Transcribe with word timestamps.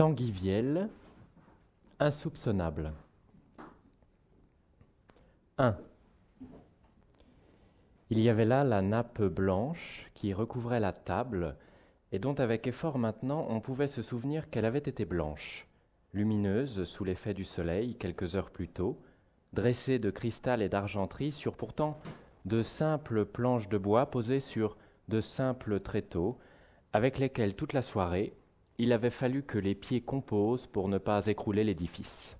Tanguy 0.00 0.32
insoupçonnable. 1.98 2.94
1. 5.58 5.76
Il 8.08 8.18
y 8.18 8.30
avait 8.30 8.46
là 8.46 8.64
la 8.64 8.80
nappe 8.80 9.20
blanche 9.20 10.10
qui 10.14 10.32
recouvrait 10.32 10.80
la 10.80 10.94
table 10.94 11.54
et 12.12 12.18
dont 12.18 12.32
avec 12.32 12.66
effort 12.66 12.96
maintenant 12.96 13.46
on 13.50 13.60
pouvait 13.60 13.88
se 13.88 14.00
souvenir 14.00 14.48
qu'elle 14.48 14.64
avait 14.64 14.78
été 14.78 15.04
blanche, 15.04 15.68
lumineuse 16.14 16.84
sous 16.84 17.04
l'effet 17.04 17.34
du 17.34 17.44
soleil 17.44 17.94
quelques 17.94 18.36
heures 18.36 18.50
plus 18.50 18.68
tôt, 18.68 18.98
dressée 19.52 19.98
de 19.98 20.10
cristal 20.10 20.62
et 20.62 20.70
d'argenterie 20.70 21.30
sur 21.30 21.58
pourtant 21.58 21.98
de 22.46 22.62
simples 22.62 23.26
planches 23.26 23.68
de 23.68 23.76
bois 23.76 24.06
posées 24.06 24.40
sur 24.40 24.78
de 25.08 25.20
simples 25.20 25.78
tréteaux, 25.78 26.38
avec 26.94 27.18
lesquels 27.18 27.54
toute 27.54 27.74
la 27.74 27.82
soirée 27.82 28.32
il 28.80 28.94
avait 28.94 29.10
fallu 29.10 29.42
que 29.42 29.58
les 29.58 29.74
pieds 29.74 30.00
composent 30.00 30.66
pour 30.66 30.88
ne 30.88 30.96
pas 30.96 31.26
écrouler 31.26 31.64
l'édifice. 31.64 32.38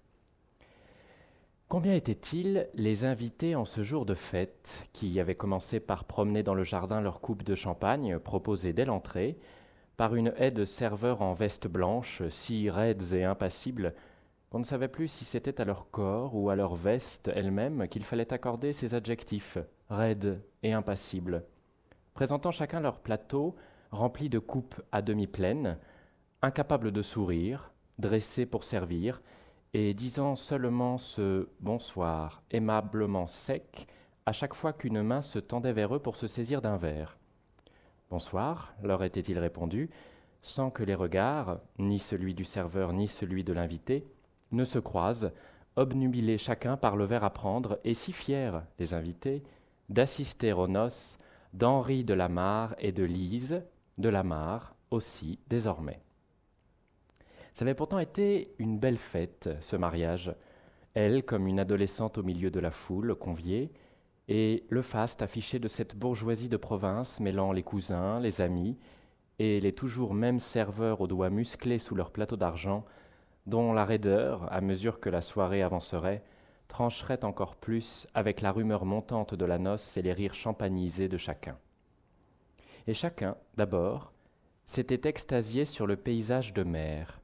Combien 1.69 1.95
étaient-ils 1.95 2.67
les 2.73 3.05
invités 3.05 3.55
en 3.55 3.67
ce 3.67 3.83
jour 3.83 4.07
de 4.07 4.15
fête, 4.15 4.89
qui 4.95 5.21
avaient 5.21 5.35
commencé 5.35 5.81
par 5.81 6.05
promener 6.05 6.43
dans 6.43 6.55
le 6.55 6.65
jardin 6.65 7.03
leur 7.03 7.21
coupe 7.21 7.43
de 7.43 7.55
champagne, 7.55 8.19
proposée 8.19 8.73
dès 8.73 8.87
l'entrée, 8.87 9.39
par 9.99 10.15
une 10.15 10.33
haie 10.39 10.51
de 10.51 10.65
serveurs 10.65 11.21
en 11.21 11.35
veste 11.35 11.69
blanche, 11.69 12.23
si 12.31 12.71
raides 12.71 13.13
et 13.13 13.25
impassibles, 13.25 13.95
qu'on 14.49 14.61
ne 14.61 14.65
savait 14.65 14.89
plus 14.89 15.09
si 15.09 15.27
c'était 15.27 15.61
à 15.61 15.67
leur 15.67 15.91
corps 15.91 16.35
ou 16.35 16.49
à 16.49 16.57
leur 16.57 16.75
veste 16.75 17.31
elle-même 17.35 17.87
qu'il 17.87 18.03
fallait 18.03 18.33
accorder 18.33 18.73
ces 18.73 18.95
adjectifs, 18.95 19.59
raides 19.91 20.43
et 20.63 20.73
impassibles, 20.73 21.45
présentant 22.15 22.51
chacun 22.51 22.81
leur 22.81 22.99
plateau 22.99 23.57
rempli 23.91 24.31
de 24.31 24.39
coupes 24.39 24.81
à 24.91 25.03
demi 25.03 25.27
pleines, 25.27 25.77
incapable 26.43 26.93
de 26.93 27.03
sourire, 27.03 27.73
dressé 27.99 28.47
pour 28.47 28.65
servir, 28.65 29.21
et 29.73 29.95
disant 29.95 30.35
seulement 30.35 30.99
ce 30.99 31.49
bonsoir 31.61 32.43
aimablement 32.51 33.27
sec 33.27 33.87
à 34.27 34.33
chaque 34.33 34.55
fois 34.55 34.73
qu'une 34.73 35.03
main 35.03 35.23
se 35.23 35.39
tendait 35.39 35.73
vers 35.73 35.95
eux 35.95 36.01
pour 36.01 36.17
se 36.17 36.27
saisir 36.27 36.61
d'un 36.61 36.77
verre. 36.77 37.19
Bonsoir, 38.11 38.75
leur 38.83 39.05
était-il 39.05 39.39
répondu, 39.39 39.91
sans 40.43 40.71
que 40.71 40.83
les 40.83 40.95
regards, 40.95 41.61
ni 41.79 41.99
celui 41.99 42.35
du 42.35 42.45
serveur 42.45 42.93
ni 42.93 43.07
celui 43.07 43.45
de 43.45 43.53
l'invité, 43.53 44.07
ne 44.53 44.65
se 44.65 44.79
croisent, 44.79 45.31
obnubilés 45.77 46.39
chacun 46.39 46.77
par 46.77 46.97
le 46.97 47.05
verre 47.05 47.25
à 47.25 47.31
prendre, 47.31 47.79
et 47.85 47.95
si 47.95 48.13
fiers, 48.13 48.61
les 48.79 48.95
invités, 48.95 49.45
d'assister 49.89 50.53
aux 50.53 50.69
noces 50.69 51.19
d'Henri 51.53 52.05
de 52.05 52.15
Lamarre 52.15 52.75
et 52.79 52.93
de 52.93 53.05
Lise 53.05 53.63
de 53.99 54.09
Lamarre 54.09 54.75
aussi 54.91 55.39
désormais. 55.49 56.01
Ça 57.55 57.65
avait 57.65 57.75
pourtant 57.75 57.99
été 57.99 58.55
une 58.59 58.79
belle 58.79 58.99
fête, 58.99 59.51
ce 59.61 59.77
mariage. 59.77 60.35
Elle, 60.95 61.25
comme 61.25 61.47
une 61.47 61.61
adolescente 61.61 62.19
au 62.19 62.23
milieu 62.23 62.51
de 62.51 62.61
la 62.61 62.71
foule, 62.71 63.15
conviée, 63.15 63.73
et 64.29 64.65
le 64.69 64.83
faste 64.83 65.23
affiché 65.23 65.59
de 65.59 65.69
cette 65.69 65.97
bourgeoisie 65.97 66.49
de 66.49 66.57
province 66.57 67.19
mêlant 67.21 67.53
les 67.53 67.65
cousins, 67.65 68.21
les 68.21 68.41
amis, 68.41 68.79
et 69.41 69.59
les 69.61 69.73
toujours 69.73 70.15
mêmes 70.15 70.39
serveurs 70.39 71.01
aux 71.01 71.07
doigts 71.07 71.31
musclés 71.31 71.79
sous 71.79 71.95
leur 71.95 72.11
plateau 72.11 72.37
d'argent, 72.37 72.85
dont 73.47 73.73
la 73.73 73.85
raideur, 73.85 74.53
à 74.53 74.61
mesure 74.61 75.01
que 75.01 75.09
la 75.09 75.23
soirée 75.23 75.63
avancerait, 75.63 76.23
trancherait 76.69 77.25
encore 77.25 77.57
plus 77.57 78.07
avec 78.15 78.41
la 78.41 78.53
rumeur 78.53 78.85
montante 78.85 79.35
de 79.35 79.45
la 79.45 79.59
noce 79.59 79.97
et 79.97 80.03
les 80.03 80.13
rires 80.13 80.35
champagnisés 80.35 81.09
de 81.09 81.17
chacun. 81.17 81.59
Et 82.87 82.95
chacun, 82.95 83.37
d'abord, 83.57 84.13
s'était 84.65 85.09
extasié 85.09 85.65
sur 85.65 85.87
le 85.87 85.97
paysage 85.97 86.53
de 86.55 86.63
mer, 86.63 87.20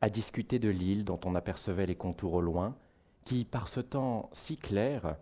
à 0.00 0.08
discuter 0.08 0.58
de 0.58 0.68
l'île 0.68 1.04
dont 1.04 1.20
on 1.24 1.34
apercevait 1.34 1.86
les 1.86 1.96
contours 1.96 2.34
au 2.34 2.40
loin, 2.40 2.76
qui, 3.24 3.44
par 3.44 3.68
ce 3.68 3.80
temps 3.80 4.30
si 4.32 4.56
clair, 4.56 5.16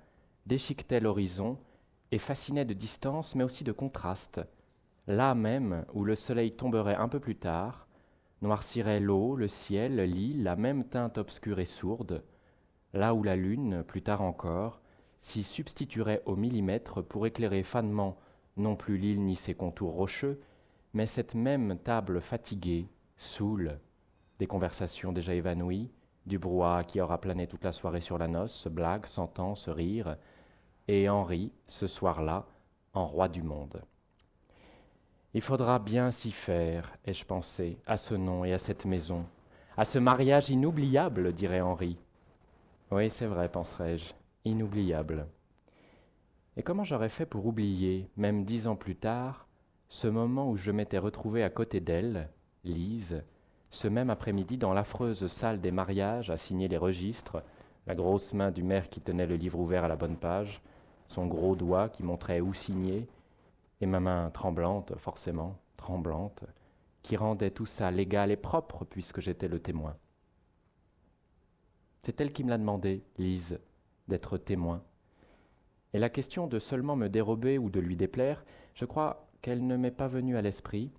déchiquetait 0.46 1.00
l'horizon 1.00 1.58
et 2.10 2.18
fascinait 2.18 2.64
de 2.64 2.74
distance 2.74 3.34
mais 3.34 3.44
aussi 3.44 3.64
de 3.64 3.72
contraste, 3.72 4.40
là 5.06 5.34
même 5.34 5.84
où 5.94 6.04
le 6.04 6.14
soleil 6.14 6.50
tomberait 6.50 6.96
un 6.96 7.08
peu 7.08 7.20
plus 7.20 7.36
tard, 7.36 7.86
noircirait 8.42 9.00
l'eau, 9.00 9.36
le 9.36 9.48
ciel, 9.48 9.96
l'île, 9.96 10.42
la 10.42 10.56
même 10.56 10.84
teinte 10.84 11.18
obscure 11.18 11.60
et 11.60 11.66
sourde, 11.66 12.22
là 12.92 13.14
où 13.14 13.22
la 13.22 13.36
lune, 13.36 13.82
plus 13.84 14.02
tard 14.02 14.22
encore, 14.22 14.80
s'y 15.22 15.42
substituerait 15.42 16.22
au 16.26 16.36
millimètre 16.36 17.02
pour 17.02 17.26
éclairer 17.26 17.62
fanement 17.62 18.18
non 18.56 18.76
plus 18.76 18.98
l'île 18.98 19.24
ni 19.24 19.36
ses 19.36 19.54
contours 19.54 19.94
rocheux, 19.94 20.40
mais 20.92 21.06
cette 21.06 21.34
même 21.34 21.78
table 21.78 22.20
fatiguée, 22.20 22.88
saoule, 23.16 23.80
des 24.38 24.46
conversations 24.46 25.12
déjà 25.12 25.34
évanouies, 25.34 25.90
du 26.26 26.38
brouhaha 26.38 26.84
qui 26.84 27.00
aura 27.00 27.20
plané 27.20 27.46
toute 27.46 27.64
la 27.64 27.72
soirée 27.72 28.00
sur 28.00 28.18
la 28.18 28.28
noce, 28.28 28.54
se 28.54 28.68
blague, 28.68 29.06
s'entend, 29.06 29.54
se 29.54 29.70
rire, 29.70 30.16
et 30.88 31.08
Henri, 31.08 31.52
ce 31.66 31.86
soir-là, 31.86 32.46
en 32.92 33.06
roi 33.06 33.28
du 33.28 33.42
monde. 33.42 33.82
Il 35.34 35.40
faudra 35.40 35.78
bien 35.78 36.10
s'y 36.10 36.30
faire, 36.30 36.92
ai-je 37.04 37.24
pensé, 37.24 37.78
à 37.86 37.96
ce 37.96 38.14
nom 38.14 38.44
et 38.44 38.52
à 38.52 38.58
cette 38.58 38.84
maison, 38.84 39.26
à 39.76 39.84
ce 39.84 39.98
mariage 39.98 40.50
inoubliable, 40.50 41.32
dirait 41.32 41.60
Henri. 41.60 41.98
Oui, 42.90 43.10
c'est 43.10 43.26
vrai, 43.26 43.48
penserais-je, 43.48 44.14
inoubliable. 44.44 45.26
Et 46.56 46.62
comment 46.62 46.84
j'aurais 46.84 47.08
fait 47.08 47.26
pour 47.26 47.46
oublier, 47.46 48.08
même 48.16 48.44
dix 48.44 48.68
ans 48.68 48.76
plus 48.76 48.94
tard, 48.94 49.48
ce 49.88 50.06
moment 50.06 50.48
où 50.48 50.56
je 50.56 50.70
m'étais 50.70 50.98
retrouvé 50.98 51.42
à 51.42 51.50
côté 51.50 51.80
d'elle, 51.80 52.30
Lise, 52.62 53.24
ce 53.74 53.88
même 53.88 54.10
après-midi, 54.10 54.56
dans 54.56 54.72
l'affreuse 54.72 55.26
salle 55.26 55.60
des 55.60 55.72
mariages, 55.72 56.30
à 56.30 56.36
signer 56.36 56.68
les 56.68 56.76
registres, 56.76 57.42
la 57.86 57.94
grosse 57.94 58.32
main 58.32 58.50
du 58.50 58.62
maire 58.62 58.88
qui 58.88 59.00
tenait 59.00 59.26
le 59.26 59.34
livre 59.34 59.58
ouvert 59.58 59.84
à 59.84 59.88
la 59.88 59.96
bonne 59.96 60.16
page, 60.16 60.62
son 61.08 61.26
gros 61.26 61.56
doigt 61.56 61.88
qui 61.88 62.02
montrait 62.02 62.40
où 62.40 62.54
signer, 62.54 63.08
et 63.80 63.86
ma 63.86 64.00
main 64.00 64.30
tremblante, 64.30 64.96
forcément, 64.96 65.58
tremblante, 65.76 66.44
qui 67.02 67.16
rendait 67.16 67.50
tout 67.50 67.66
ça 67.66 67.90
légal 67.90 68.30
et 68.30 68.36
propre 68.36 68.84
puisque 68.84 69.20
j'étais 69.20 69.48
le 69.48 69.58
témoin. 69.58 69.96
C'est 72.02 72.20
elle 72.20 72.32
qui 72.32 72.44
me 72.44 72.50
l'a 72.50 72.58
demandé, 72.58 73.02
Lise, 73.18 73.58
d'être 74.08 74.38
témoin. 74.38 74.82
Et 75.92 75.98
la 75.98 76.10
question 76.10 76.46
de 76.46 76.58
seulement 76.58 76.96
me 76.96 77.08
dérober 77.08 77.58
ou 77.58 77.70
de 77.70 77.80
lui 77.80 77.96
déplaire, 77.96 78.44
je 78.74 78.84
crois 78.84 79.26
qu'elle 79.42 79.66
ne 79.66 79.76
m'est 79.76 79.90
pas 79.90 80.08
venue 80.08 80.36
à 80.36 80.42
l'esprit, 80.42 80.92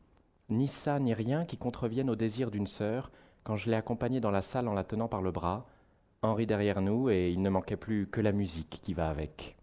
ni 0.49 0.67
ça 0.67 0.99
ni 0.99 1.13
rien 1.13 1.45
qui 1.45 1.57
contrevienne 1.57 2.09
au 2.09 2.15
désir 2.15 2.51
d'une 2.51 2.67
sœur 2.67 3.11
quand 3.43 3.55
je 3.55 3.69
l'ai 3.69 3.75
accompagnée 3.75 4.19
dans 4.19 4.31
la 4.31 4.41
salle 4.41 4.67
en 4.67 4.73
la 4.73 4.83
tenant 4.83 5.07
par 5.07 5.21
le 5.21 5.31
bras, 5.31 5.67
Henri 6.23 6.47
derrière 6.47 6.81
nous, 6.81 7.09
et 7.09 7.29
il 7.29 7.41
ne 7.41 7.49
manquait 7.49 7.77
plus 7.77 8.07
que 8.07 8.21
la 8.21 8.31
musique 8.31 8.79
qui 8.81 8.93
va 8.93 9.09
avec. 9.09 9.55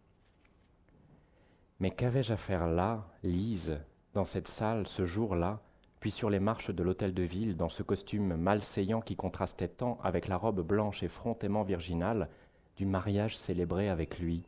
Mais 1.81 1.91
qu'avais-je 1.91 2.32
à 2.32 2.37
faire 2.37 2.69
là, 2.69 3.04
Lise, 3.25 3.81
dans 4.15 4.25
cette 4.25 4.47
salle, 4.47 4.87
ce 4.87 5.04
jour-là, 5.04 5.60
puis 5.98 6.12
sur 6.12 6.31
les 6.31 6.38
marches 6.38 6.70
de 6.70 6.82
l'hôtel 6.82 7.12
de 7.12 7.22
ville, 7.25 7.56
dans 7.56 7.69
ce 7.69 7.82
costume 7.82 8.37
malséant 8.37 9.00
qui 9.00 9.16
contrastait 9.16 9.69
tant 9.69 9.99
avec 10.03 10.28
la 10.28 10.37
robe 10.37 10.60
blanche 10.60 11.03
et 11.03 11.09
frontément 11.09 11.64
virginale 11.64 12.28
du 12.76 12.87
mariage 12.87 13.37
célébré 13.37 13.88
avec 13.88 14.20
lui? 14.20 14.44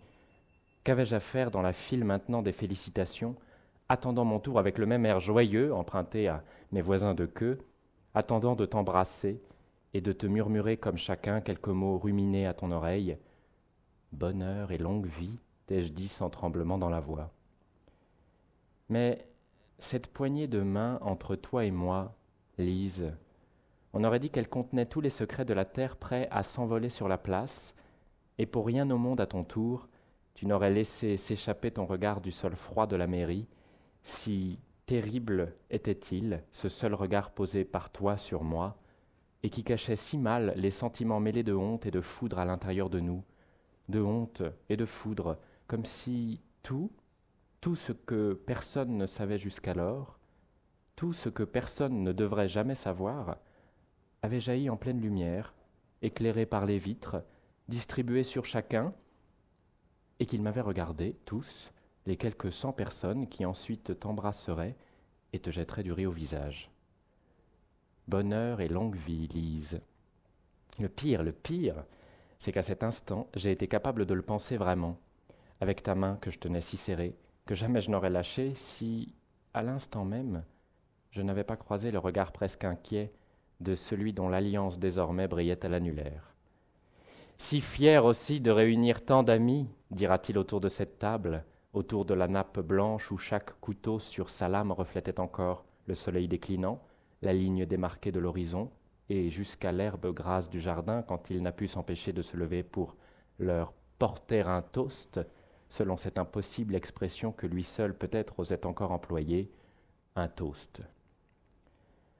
Qu'avais-je 0.84 1.16
à 1.16 1.20
faire 1.20 1.50
dans 1.50 1.62
la 1.62 1.72
file 1.72 2.04
maintenant 2.04 2.42
des 2.42 2.52
félicitations? 2.52 3.34
Attendant 3.88 4.24
mon 4.24 4.40
tour 4.40 4.58
avec 4.58 4.78
le 4.78 4.86
même 4.86 5.06
air 5.06 5.20
joyeux 5.20 5.74
emprunté 5.74 6.28
à 6.28 6.42
mes 6.72 6.80
voisins 6.80 7.14
de 7.14 7.26
queue, 7.26 7.58
attendant 8.14 8.56
de 8.56 8.66
t'embrasser 8.66 9.42
et 9.92 10.00
de 10.00 10.12
te 10.12 10.26
murmurer 10.26 10.76
comme 10.76 10.96
chacun 10.96 11.40
quelques 11.40 11.68
mots 11.68 11.98
ruminés 11.98 12.46
à 12.46 12.54
ton 12.54 12.70
oreille. 12.70 13.18
Bonheur 14.12 14.72
et 14.72 14.78
longue 14.78 15.06
vie, 15.06 15.38
t'ai-je 15.66 15.92
dit 15.92 16.08
sans 16.08 16.30
tremblement 16.30 16.78
dans 16.78 16.90
la 16.90 17.00
voix. 17.00 17.30
Mais 18.88 19.26
cette 19.78 20.08
poignée 20.08 20.46
de 20.46 20.60
main 20.60 20.98
entre 21.00 21.36
toi 21.36 21.64
et 21.64 21.70
moi, 21.70 22.14
Lise, 22.58 23.12
on 23.92 24.04
aurait 24.04 24.18
dit 24.18 24.30
qu'elle 24.30 24.48
contenait 24.48 24.86
tous 24.86 25.00
les 25.00 25.10
secrets 25.10 25.44
de 25.44 25.54
la 25.54 25.64
terre 25.64 25.96
prêts 25.96 26.28
à 26.30 26.42
s'envoler 26.42 26.88
sur 26.88 27.08
la 27.08 27.18
place, 27.18 27.74
et 28.38 28.46
pour 28.46 28.66
rien 28.66 28.90
au 28.90 28.98
monde 28.98 29.20
à 29.20 29.26
ton 29.26 29.44
tour, 29.44 29.88
tu 30.34 30.46
n'aurais 30.46 30.72
laissé 30.72 31.16
s'échapper 31.16 31.70
ton 31.70 31.86
regard 31.86 32.20
du 32.20 32.32
sol 32.32 32.56
froid 32.56 32.88
de 32.88 32.96
la 32.96 33.06
mairie, 33.06 33.46
si 34.04 34.60
terrible 34.86 35.54
était-il, 35.70 36.42
ce 36.52 36.68
seul 36.68 36.94
regard 36.94 37.30
posé 37.30 37.64
par 37.64 37.90
toi 37.90 38.16
sur 38.16 38.44
moi, 38.44 38.76
et 39.42 39.50
qui 39.50 39.64
cachait 39.64 39.96
si 39.96 40.18
mal 40.18 40.52
les 40.56 40.70
sentiments 40.70 41.20
mêlés 41.20 41.42
de 41.42 41.54
honte 41.54 41.86
et 41.86 41.90
de 41.90 42.00
foudre 42.00 42.38
à 42.38 42.44
l'intérieur 42.44 42.88
de 42.90 43.00
nous, 43.00 43.24
de 43.88 44.00
honte 44.00 44.42
et 44.68 44.76
de 44.76 44.84
foudre, 44.84 45.38
comme 45.66 45.84
si 45.84 46.40
tout, 46.62 46.90
tout 47.60 47.76
ce 47.76 47.92
que 47.92 48.34
personne 48.46 48.96
ne 48.96 49.06
savait 49.06 49.38
jusqu'alors, 49.38 50.18
tout 50.96 51.12
ce 51.12 51.28
que 51.28 51.42
personne 51.42 52.02
ne 52.02 52.12
devrait 52.12 52.48
jamais 52.48 52.74
savoir, 52.74 53.38
avait 54.22 54.40
jailli 54.40 54.70
en 54.70 54.76
pleine 54.76 55.00
lumière, 55.00 55.54
éclairé 56.02 56.46
par 56.46 56.66
les 56.66 56.78
vitres, 56.78 57.22
distribué 57.68 58.22
sur 58.22 58.44
chacun, 58.44 58.94
et 60.20 60.26
qu'ils 60.26 60.42
m'avaient 60.42 60.60
regardé, 60.60 61.16
tous, 61.24 61.72
les 62.06 62.16
quelques 62.16 62.52
cent 62.52 62.72
personnes 62.72 63.28
qui 63.28 63.44
ensuite 63.44 63.98
t'embrasseraient 63.98 64.76
et 65.32 65.38
te 65.40 65.50
jetteraient 65.50 65.82
du 65.82 65.92
riz 65.92 66.06
au 66.06 66.12
visage. 66.12 66.70
bonheur 68.06 68.60
et 68.60 68.68
longue 68.68 68.96
vie, 68.96 69.28
Lise. 69.28 69.80
Le 70.78 70.88
pire, 70.88 71.22
le 71.22 71.32
pire, 71.32 71.84
c'est 72.38 72.52
qu'à 72.52 72.62
cet 72.62 72.82
instant, 72.82 73.28
j'ai 73.34 73.50
été 73.50 73.68
capable 73.68 74.06
de 74.06 74.14
le 74.14 74.22
penser 74.22 74.56
vraiment, 74.56 74.98
avec 75.60 75.82
ta 75.82 75.94
main 75.94 76.18
que 76.20 76.30
je 76.30 76.38
tenais 76.38 76.60
si 76.60 76.76
serrée, 76.76 77.16
que 77.46 77.54
jamais 77.54 77.80
je 77.80 77.90
n'aurais 77.90 78.10
lâchée 78.10 78.52
si, 78.54 79.14
à 79.54 79.62
l'instant 79.62 80.04
même, 80.04 80.44
je 81.10 81.22
n'avais 81.22 81.44
pas 81.44 81.56
croisé 81.56 81.90
le 81.90 81.98
regard 81.98 82.32
presque 82.32 82.64
inquiet 82.64 83.12
de 83.60 83.74
celui 83.74 84.12
dont 84.12 84.28
l'alliance 84.28 84.78
désormais 84.78 85.28
brillait 85.28 85.64
à 85.64 85.68
l'annulaire. 85.68 86.34
Si 87.38 87.60
fier 87.60 88.04
aussi 88.04 88.40
de 88.40 88.50
réunir 88.50 89.04
tant 89.04 89.22
d'amis, 89.22 89.68
dira-t-il 89.90 90.38
autour 90.38 90.60
de 90.60 90.68
cette 90.68 90.98
table, 90.98 91.44
autour 91.74 92.04
de 92.04 92.14
la 92.14 92.28
nappe 92.28 92.60
blanche 92.60 93.10
où 93.12 93.18
chaque 93.18 93.58
couteau 93.60 93.98
sur 93.98 94.30
sa 94.30 94.48
lame 94.48 94.72
reflétait 94.72 95.20
encore 95.20 95.64
le 95.86 95.94
soleil 95.94 96.28
déclinant, 96.28 96.80
la 97.20 97.32
ligne 97.32 97.66
démarquée 97.66 98.12
de 98.12 98.20
l'horizon, 98.20 98.70
et 99.10 99.28
jusqu'à 99.28 99.72
l'herbe 99.72 100.14
grasse 100.14 100.48
du 100.48 100.60
jardin 100.60 101.02
quand 101.02 101.28
il 101.30 101.42
n'a 101.42 101.52
pu 101.52 101.66
s'empêcher 101.66 102.12
de 102.12 102.22
se 102.22 102.36
lever 102.36 102.62
pour 102.62 102.96
leur 103.38 103.74
porter 103.98 104.40
un 104.40 104.62
toast, 104.62 105.20
selon 105.68 105.96
cette 105.96 106.18
impossible 106.18 106.74
expression 106.74 107.32
que 107.32 107.46
lui 107.46 107.64
seul 107.64 107.94
peut-être 107.94 108.38
osait 108.38 108.64
encore 108.64 108.92
employer, 108.92 109.50
un 110.16 110.28
toast. 110.28 110.80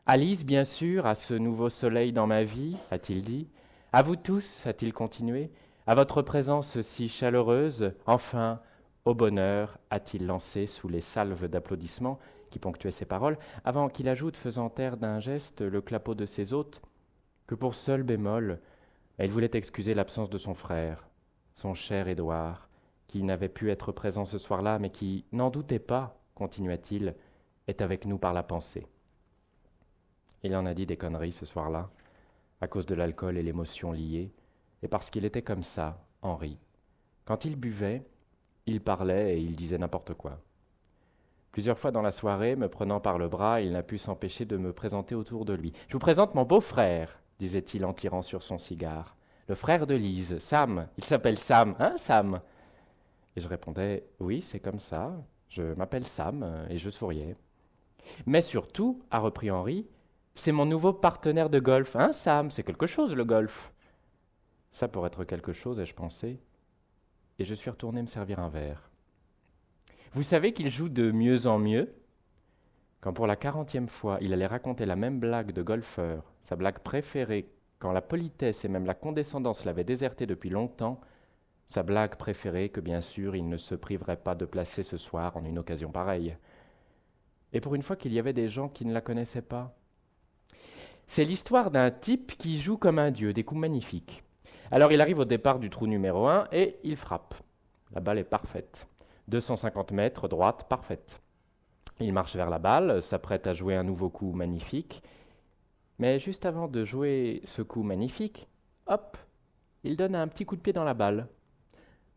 Alice, 0.07 0.45
bien 0.45 0.65
sûr, 0.65 1.07
à 1.07 1.15
ce 1.15 1.33
nouveau 1.33 1.71
soleil 1.71 2.13
dans 2.13 2.27
ma 2.27 2.43
vie, 2.43 2.77
a-t-il 2.91 3.23
dit. 3.23 3.49
À 3.93 4.03
vous 4.03 4.17
tous, 4.17 4.67
a-t-il 4.67 4.93
continué, 4.93 5.51
à 5.87 5.95
votre 5.95 6.21
présence 6.21 6.81
si 6.83 7.09
chaleureuse, 7.09 7.93
enfin, 8.05 8.61
au 9.05 9.15
bonheur, 9.15 9.79
a-t-il 9.91 10.27
lancé 10.27 10.67
sous 10.67 10.89
les 10.89 11.01
salves 11.01 11.49
d'applaudissements 11.49 12.19
qui 12.51 12.59
ponctuaient 12.59 12.91
ses 12.91 13.05
paroles, 13.05 13.39
avant 13.65 13.89
qu'il 13.89 14.09
ajoute, 14.09 14.37
faisant 14.37 14.71
taire 14.71 14.97
d'un 14.97 15.19
geste 15.19 15.61
le 15.61 15.81
clapot 15.81 16.15
de 16.15 16.27
ses 16.27 16.53
hôtes, 16.53 16.81
que 17.47 17.55
pour 17.55 17.75
seul 17.75 18.03
bémol, 18.03 18.61
elle 19.19 19.31
voulait 19.31 19.51
excuser 19.55 19.95
l'absence 19.95 20.31
de 20.31 20.39
son 20.39 20.55
frère, 20.55 21.09
son 21.55 21.75
cher 21.75 22.09
Édouard, 22.09 22.69
qui 23.07 23.23
n'avait 23.23 23.49
pu 23.49 23.71
être 23.71 23.93
présent 23.93 24.25
ce 24.25 24.39
soir-là, 24.39 24.79
mais 24.79 24.91
qui, 24.91 25.25
n'en 25.33 25.51
doutait 25.51 25.79
pas, 25.79 26.19
continua-t-il, 26.35 27.15
est 27.67 27.83
avec 27.83 28.07
nous 28.07 28.19
par 28.19 28.33
la 28.33 28.43
pensée. 28.43 28.87
Il 30.43 30.55
en 30.57 30.67
a 30.67 30.75
dit 30.75 30.87
des 30.87 30.97
conneries 30.97 31.33
ce 31.33 31.47
soir-là, 31.47 31.91
à 32.61 32.69
cause 32.69 32.87
de 32.87 32.95
l'alcool 32.95 33.37
et 33.37 33.43
l'émotion 33.43 33.93
liées, 33.93 34.33
et 34.83 34.89
parce 34.89 35.11
qu'il 35.11 35.25
était 35.25 35.43
comme 35.43 35.63
ça, 35.63 36.07
Henri. 36.23 36.59
Quand 37.25 37.45
il 37.45 37.57
buvait, 37.57 38.05
il 38.67 38.81
parlait 38.81 39.37
et 39.37 39.41
il 39.41 39.57
disait 39.57 39.79
n'importe 39.79 40.15
quoi. 40.15 40.41
Plusieurs 41.53 41.79
fois 41.79 41.93
dans 41.93 42.03
la 42.03 42.11
soirée, 42.11 42.57
me 42.57 42.69
prenant 42.69 43.01
par 43.01 43.19
le 43.19 43.29
bras, 43.29 43.61
il 43.61 43.73
n'a 43.73 43.83
pu 43.83 43.97
s'empêcher 43.97 44.45
de 44.45 44.57
me 44.57 44.73
présenter 44.73 45.15
autour 45.15 45.45
de 45.45 45.53
lui. 45.53 45.73
Je 45.89 45.93
vous 45.93 46.01
présente 46.01 46.35
mon 46.35 46.45
beau-frère, 46.45 47.21
disait-il 47.39 47.85
en 47.85 47.93
tirant 47.93 48.23
sur 48.23 48.43
son 48.43 48.59
cigare. 48.59 49.17
Le 49.47 49.55
frère 49.55 49.87
de 49.87 49.95
Lise, 49.95 50.39
Sam. 50.39 50.89
Il 50.99 51.05
s'appelle 51.05 51.39
Sam, 51.39 51.77
hein, 51.79 51.95
Sam? 51.97 52.41
Et 53.37 53.41
je 53.41 53.47
répondais 53.47 54.05
Oui, 54.19 54.43
c'est 54.43 54.59
comme 54.59 54.79
ça. 54.79 55.13
Je 55.49 55.63
m'appelle 55.75 56.07
Sam, 56.07 56.67
et 56.71 56.79
je 56.79 56.91
souriais. 56.91 57.37
Mais 58.27 58.43
surtout, 58.43 59.03
a 59.11 59.19
repris 59.19 59.51
Henri, 59.51 59.87
c'est 60.35 60.53
mon 60.53 60.67
nouveau 60.67 60.93
partenaire 60.93 61.51
de 61.51 61.61
golf. 61.61 61.95
Hein, 61.95 62.13
Sam 62.13 62.51
C'est 62.51 62.65
quelque 62.65 62.87
chose, 62.87 63.15
le 63.15 63.25
golf. 63.25 63.73
Ça 64.73 64.89
pourrait 64.89 65.09
être 65.09 65.25
quelque 65.25 65.53
chose, 65.53 65.79
ai-je 65.79 65.95
pensé. 65.95 66.41
Et 67.39 67.45
je 67.45 67.55
suis 67.55 67.71
retourné 67.71 68.01
me 68.01 68.07
servir 68.07 68.39
un 68.39 68.49
verre. 68.49 68.91
Vous 70.13 70.23
savez 70.23 70.53
qu'il 70.53 70.71
joue 70.71 70.89
de 70.89 71.11
mieux 71.11 71.47
en 71.47 71.59
mieux 71.59 71.91
Quand 73.01 73.13
pour 73.13 73.27
la 73.27 73.37
quarantième 73.37 73.89
fois 73.89 74.19
il 74.21 74.33
allait 74.33 74.47
raconter 74.47 74.87
la 74.87 74.97
même 74.97 75.19
blague 75.19 75.53
de 75.53 75.63
golfeur, 75.63 76.33
sa 76.43 76.55
blague 76.55 76.79
préférée, 76.79 77.51
quand 77.81 77.93
la 77.93 78.03
politesse 78.03 78.65
et 78.65 78.69
même 78.69 78.87
la 78.87 78.95
condescendance 78.95 79.65
l'avaient 79.65 79.85
déserté 79.85 80.27
depuis 80.27 80.51
longtemps, 80.51 81.01
sa 81.67 81.83
blague 81.83 82.17
préférée 82.17 82.69
que 82.69 82.81
bien 82.81 83.01
sûr 83.01 83.35
il 83.35 83.49
ne 83.49 83.57
se 83.57 83.75
priverait 83.75 84.17
pas 84.17 84.35
de 84.35 84.45
placer 84.45 84.83
ce 84.83 84.97
soir 84.97 85.37
en 85.37 85.45
une 85.45 85.59
occasion 85.59 85.91
pareille. 85.91 86.37
Et 87.53 87.61
pour 87.61 87.75
une 87.75 87.83
fois 87.83 87.97
qu'il 87.97 88.13
y 88.13 88.19
avait 88.19 88.33
des 88.33 88.49
gens 88.49 88.69
qui 88.69 88.85
ne 88.85 88.93
la 88.93 89.01
connaissaient 89.01 89.43
pas, 89.43 89.77
c'est 91.07 91.25
l'histoire 91.25 91.71
d'un 91.71 91.91
type 91.91 92.37
qui 92.39 92.59
joue 92.59 92.79
comme 92.79 92.99
un 92.99 93.11
dieu, 93.11 93.33
des 93.33 93.45
coups 93.45 93.61
magnifiques. 93.61 94.25
Alors 94.75 94.91
il 94.91 95.01
arrive 95.01 95.21
au 95.21 95.25
départ 95.25 95.61
du 95.61 95.71
trou 95.71 95.87
numéro 95.87 96.27
1 96.27 96.49
et 96.51 96.81
il 96.83 96.97
frappe. 96.97 97.37
La 97.93 98.01
balle 98.01 98.19
est 98.19 98.25
parfaite. 98.25 98.89
250 99.29 99.93
mètres, 99.93 100.27
droite, 100.27 100.67
parfaite. 100.69 101.21
Il 102.01 102.13
marche 102.13 102.35
vers 102.35 102.51
la 102.51 102.59
balle, 102.59 103.01
s'apprête 103.01 103.47
à 103.47 103.55
jouer 103.55 103.77
un 103.77 103.85
nouveau 103.85 104.11
coup 104.11 104.33
magnifique. 104.33 105.01
Mais 106.01 106.19
juste 106.19 106.45
avant 106.45 106.67
de 106.67 106.85
jouer 106.85 107.41
ce 107.45 107.63
coup 107.63 107.85
magnifique, 107.85 108.49
hop, 108.89 109.17
il 109.85 109.97
donne 109.97 110.17
un 110.17 110.27
petit 110.27 110.45
coup 110.45 110.57
de 110.57 110.61
pied 110.61 110.73
dans 110.73 110.83
la 110.83 110.95
balle. 110.95 111.29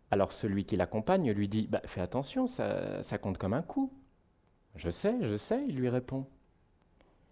Alors 0.09 0.31
celui 0.31 0.65
qui 0.65 0.77
l'accompagne 0.77 1.31
lui 1.33 1.47
dit 1.47 1.67
bah, 1.67 1.81
Fais 1.85 2.01
attention, 2.01 2.47
ça, 2.47 3.03
ça 3.03 3.19
compte 3.19 3.37
comme 3.37 3.53
un 3.53 3.61
coup. 3.61 3.93
Je 4.75 4.89
sais, 4.89 5.15
je 5.21 5.37
sais, 5.37 5.63
il 5.67 5.75
lui 5.75 5.89
répond. 5.89 6.25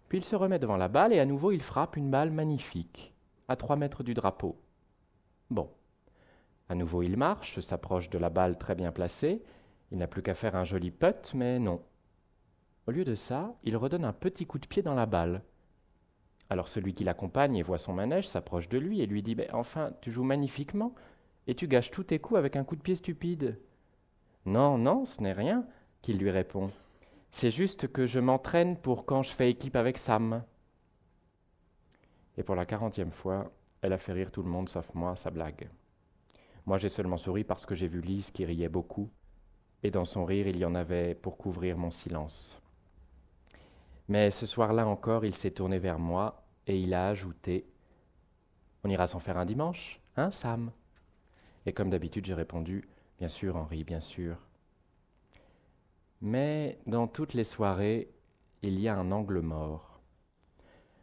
Puis 0.08 0.18
il 0.18 0.24
se 0.24 0.36
remet 0.36 0.60
devant 0.60 0.76
la 0.76 0.86
balle 0.86 1.12
et 1.12 1.18
à 1.18 1.26
nouveau 1.26 1.50
il 1.50 1.62
frappe 1.62 1.96
une 1.96 2.12
balle 2.12 2.30
magnifique, 2.30 3.12
à 3.48 3.56
trois 3.56 3.74
mètres 3.74 4.04
du 4.04 4.14
drapeau. 4.14 4.56
Bon. 5.50 5.70
À 6.68 6.74
nouveau 6.74 7.02
il 7.02 7.16
marche, 7.16 7.60
s'approche 7.60 8.10
de 8.10 8.18
la 8.18 8.30
balle 8.30 8.58
très 8.58 8.74
bien 8.74 8.92
placée. 8.92 9.42
Il 9.92 9.98
n'a 9.98 10.08
plus 10.08 10.22
qu'à 10.22 10.34
faire 10.34 10.56
un 10.56 10.64
joli 10.64 10.90
putt, 10.90 11.32
mais 11.34 11.58
non. 11.58 11.82
Au 12.86 12.90
lieu 12.90 13.04
de 13.04 13.14
ça, 13.14 13.54
il 13.64 13.76
redonne 13.76 14.04
un 14.04 14.12
petit 14.12 14.46
coup 14.46 14.58
de 14.58 14.66
pied 14.66 14.82
dans 14.82 14.94
la 14.94 15.06
balle. 15.06 15.42
Alors 16.50 16.68
celui 16.68 16.94
qui 16.94 17.04
l'accompagne 17.04 17.56
et 17.56 17.62
voit 17.62 17.78
son 17.78 17.92
manège 17.92 18.28
s'approche 18.28 18.68
de 18.68 18.78
lui 18.78 19.00
et 19.00 19.06
lui 19.06 19.22
dit 19.22 19.34
ben, 19.34 19.48
Enfin, 19.52 19.92
tu 20.00 20.10
joues 20.10 20.24
magnifiquement, 20.24 20.94
et 21.46 21.54
tu 21.54 21.68
gâches 21.68 21.90
tous 21.90 22.04
tes 22.04 22.18
coups 22.18 22.38
avec 22.38 22.56
un 22.56 22.64
coup 22.64 22.76
de 22.76 22.82
pied 22.82 22.94
stupide. 22.94 23.58
Non, 24.44 24.78
non, 24.78 25.04
ce 25.04 25.20
n'est 25.22 25.32
rien, 25.32 25.66
qu'il 26.02 26.18
lui 26.18 26.30
répond. 26.30 26.70
C'est 27.30 27.50
juste 27.50 27.88
que 27.88 28.06
je 28.06 28.20
m'entraîne 28.20 28.76
pour 28.76 29.04
quand 29.04 29.22
je 29.22 29.32
fais 29.32 29.50
équipe 29.50 29.76
avec 29.76 29.98
Sam. 29.98 30.44
Et 32.38 32.42
pour 32.42 32.54
la 32.54 32.66
quarantième 32.66 33.10
fois, 33.10 33.50
elle 33.82 33.92
a 33.92 33.98
fait 33.98 34.12
rire 34.12 34.30
tout 34.30 34.42
le 34.42 34.48
monde 34.48 34.68
sauf 34.68 34.94
moi, 34.94 35.16
sa 35.16 35.30
blague. 35.30 35.68
Moi 36.66 36.78
j'ai 36.78 36.88
seulement 36.88 37.16
souri 37.16 37.44
parce 37.44 37.66
que 37.66 37.74
j'ai 37.74 37.88
vu 37.88 38.00
Lise 38.00 38.30
qui 38.30 38.44
riait 38.44 38.68
beaucoup, 38.68 39.10
et 39.82 39.90
dans 39.90 40.04
son 40.04 40.24
rire 40.24 40.46
il 40.48 40.56
y 40.58 40.64
en 40.64 40.74
avait 40.74 41.14
pour 41.14 41.36
couvrir 41.36 41.78
mon 41.78 41.90
silence. 41.90 42.60
Mais 44.08 44.30
ce 44.30 44.46
soir-là 44.46 44.86
encore, 44.86 45.24
il 45.24 45.34
s'est 45.34 45.50
tourné 45.50 45.78
vers 45.78 45.98
moi 45.98 46.44
et 46.66 46.78
il 46.78 46.94
a 46.94 47.08
ajouté 47.08 47.66
On 48.84 48.88
ira 48.88 49.06
s'en 49.06 49.18
faire 49.18 49.38
un 49.38 49.44
dimanche, 49.44 50.00
hein, 50.16 50.30
Sam? 50.30 50.70
Et 51.66 51.72
comme 51.72 51.90
d'habitude, 51.90 52.24
j'ai 52.24 52.34
répondu 52.34 52.88
Bien 53.18 53.28
sûr, 53.28 53.56
Henri, 53.56 53.82
bien 53.82 54.00
sûr. 54.00 54.36
Mais 56.20 56.78
dans 56.86 57.08
toutes 57.08 57.34
les 57.34 57.44
soirées, 57.44 58.10
il 58.62 58.78
y 58.80 58.88
a 58.88 58.96
un 58.96 59.10
angle 59.10 59.40
mort. 59.40 59.85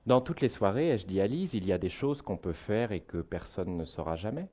Dans 0.06 0.20
toutes 0.20 0.42
les 0.42 0.50
soirées, 0.50 0.90
ai-je 0.90 1.08
dit 1.08 1.22
à 1.22 1.28
Lise, 1.28 1.54
il 1.54 1.66
y 1.66 1.72
a 1.72 1.78
des 1.78 1.90
choses 1.90 2.22
qu'on 2.22 2.36
peut 2.36 2.54
faire 2.54 2.92
et 2.92 3.00
que 3.00 3.22
personne 3.22 3.78
ne 3.78 3.86
saura 3.86 4.18
jamais. 4.18 4.50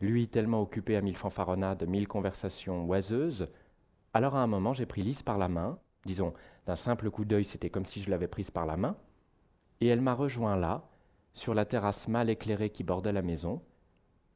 Lui 0.00 0.28
tellement 0.28 0.60
occupé 0.60 0.96
à 0.96 1.00
mille 1.00 1.16
fanfaronnades, 1.16 1.88
mille 1.88 2.08
conversations 2.08 2.86
oiseuses, 2.86 3.48
alors 4.12 4.34
à 4.34 4.42
un 4.42 4.46
moment 4.46 4.74
j'ai 4.74 4.84
pris 4.84 5.02
Lise 5.02 5.22
par 5.22 5.38
la 5.38 5.48
main, 5.48 5.78
disons, 6.04 6.34
d'un 6.66 6.76
simple 6.76 7.10
coup 7.10 7.24
d'œil 7.24 7.44
c'était 7.44 7.70
comme 7.70 7.86
si 7.86 8.02
je 8.02 8.10
l'avais 8.10 8.28
prise 8.28 8.50
par 8.50 8.66
la 8.66 8.76
main, 8.76 8.96
et 9.80 9.86
elle 9.86 10.02
m'a 10.02 10.14
rejoint 10.14 10.56
là, 10.56 10.88
sur 11.32 11.54
la 11.54 11.64
terrasse 11.64 12.06
mal 12.08 12.28
éclairée 12.28 12.70
qui 12.70 12.84
bordait 12.84 13.12
la 13.12 13.22
maison, 13.22 13.62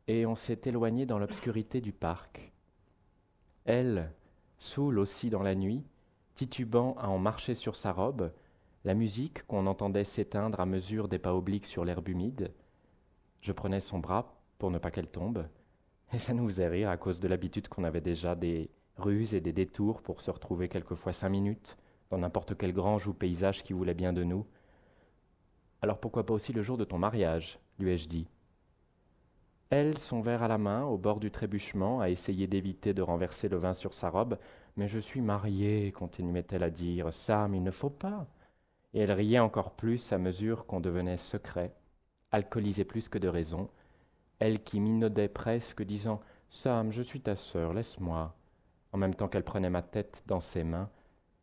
et 0.07 0.25
on 0.25 0.35
s'est 0.35 0.61
éloigné 0.65 1.05
dans 1.05 1.19
l'obscurité 1.19 1.83
du 1.83 1.93
parc. 1.93 2.53
Elle, 3.67 4.11
saoul 4.57 4.99
aussi 4.99 5.29
dans 5.29 5.43
la 5.43 5.55
nuit, 5.55 5.85
titubant 6.35 6.95
à 6.99 7.09
en 7.09 7.19
marcher 7.19 7.55
sur 7.55 7.77
sa 7.77 7.93
robe, 7.93 8.33
la 8.85 8.95
musique 8.95 9.47
qu'on 9.47 9.67
entendait 9.67 10.05
s'éteindre 10.05 10.61
à 10.61 10.67
mesure 10.67 11.09
des 11.09 11.19
pas 11.19 11.35
obliques 11.35 11.67
sur 11.67 11.85
l'herbe 11.85 12.09
humide. 12.09 12.53
Je 13.41 13.53
prenais 13.53 13.81
son 13.81 13.99
bras 13.99 14.35
pour 14.59 14.71
ne 14.71 14.79
pas 14.79 14.91
qu'elle 14.91 15.11
tombe, 15.11 15.47
et 16.13 16.19
ça 16.19 16.35
nous 16.35 16.47
faisait 16.47 16.69
rire 16.69 16.91
à 16.91 16.97
cause 16.97 17.21
de 17.21 17.29
l'habitude 17.29 17.69
qu'on 17.69 17.85
avait 17.85 18.01
déjà 18.01 18.35
des 18.35 18.71
ruses 18.97 19.35
et 19.35 19.41
des 19.41 19.53
détours 19.53 20.03
pour 20.03 20.21
se 20.21 20.31
retrouver 20.31 20.69
quelquefois 20.69 21.13
cinq 21.13 21.29
minutes 21.29 21.77
dans 22.11 22.19
n'importe 22.19 22.57
quelle 22.57 22.73
grange 22.73 23.07
ou 23.07 23.15
paysage 23.15 23.63
qui 23.63 23.73
voulait 23.73 23.95
bien 23.95 24.13
de 24.13 24.25
nous. 24.25 24.47
Alors 25.83 25.99
pourquoi 25.99 26.25
pas 26.25 26.35
aussi 26.35 26.53
le 26.53 26.63
jour 26.63 26.77
de 26.79 26.85
ton 26.85 26.99
mariage 26.99 27.59
lui 27.79 27.93
ai-je 27.93 28.09
dit. 28.09 28.27
Elle, 29.71 29.99
son 29.99 30.23
verre 30.23 30.43
à 30.43 30.49
la 30.49 30.59
main, 30.59 30.85
au 30.85 30.97
bord 30.97 31.21
du 31.21 31.31
trébuchement, 31.31 32.01
a 32.01 32.09
essayé 32.09 32.47
d'éviter 32.47 32.95
de 32.95 33.03
renverser 33.03 33.49
le 33.49 33.59
vin 33.59 33.75
sur 33.75 33.93
sa 33.93 34.09
robe. 34.09 34.39
Mais 34.77 34.89
je 34.89 34.99
suis 34.99 35.21
mariée, 35.21 35.93
continuait-elle 35.93 36.63
à 36.63 36.71
dire. 36.71 37.13
Sam, 37.13 37.55
il 37.55 37.63
ne 37.63 37.71
faut 37.71 37.91
pas. 37.91 38.27
Et 38.99 39.03
elle 39.03 39.13
riait 39.13 39.39
encore 39.39 39.71
plus 39.71 40.13
à 40.13 40.19
mesure 40.19 40.67
qu'on 40.67 40.81
devenait 40.81 41.17
secret, 41.17 41.73
alcoolisée 42.33 42.85
plus 42.85 43.09
que 43.09 43.19
de 43.19 43.29
raison. 43.29 43.71
Elle 44.41 44.61
qui 44.65 44.81
minaudait 44.81 45.29
presque, 45.29 45.85
disant 45.85 46.19
Sam, 46.49 46.91
je 46.91 47.03
suis 47.03 47.21
ta 47.21 47.37
sœur, 47.37 47.75
laisse-moi. 47.75 48.35
En 48.93 48.99
même 48.99 49.15
temps 49.15 49.29
qu'elle 49.29 49.45
prenait 49.45 49.71
ma 49.71 49.83
tête 49.83 50.25
dans 50.27 50.41
ses 50.41 50.65
mains 50.65 50.91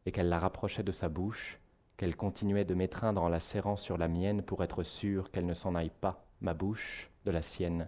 et 0.06 0.12
qu'elle 0.12 0.28
la 0.28 0.38
rapprochait 0.38 0.84
de 0.84 0.92
sa 0.92 1.08
bouche, 1.08 1.62
qu'elle 1.96 2.18
continuait 2.18 2.66
de 2.66 2.74
m'étreindre 2.74 3.24
en 3.24 3.30
la 3.30 3.40
serrant 3.40 3.78
sur 3.78 3.98
la 3.98 4.10
mienne 4.10 4.42
pour 4.42 4.62
être 4.62 4.84
sûre 4.84 5.32
qu'elle 5.32 5.46
ne 5.46 5.54
s'en 5.54 5.76
aille 5.76 5.94
pas, 6.02 6.26
ma 6.42 6.54
bouche, 6.54 7.10
de 7.24 7.32
la 7.32 7.42
sienne. 7.42 7.88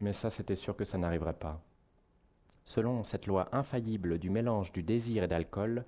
Mais 0.00 0.12
ça, 0.12 0.28
c'était 0.28 0.56
sûr 0.56 0.74
que 0.74 0.84
ça 0.84 0.98
n'arriverait 0.98 1.34
pas. 1.34 1.62
Selon 2.64 3.04
cette 3.04 3.28
loi 3.28 3.48
infaillible 3.52 4.18
du 4.18 4.28
mélange 4.28 4.72
du 4.72 4.82
désir 4.82 5.22
et 5.22 5.28
d'alcool, 5.28 5.84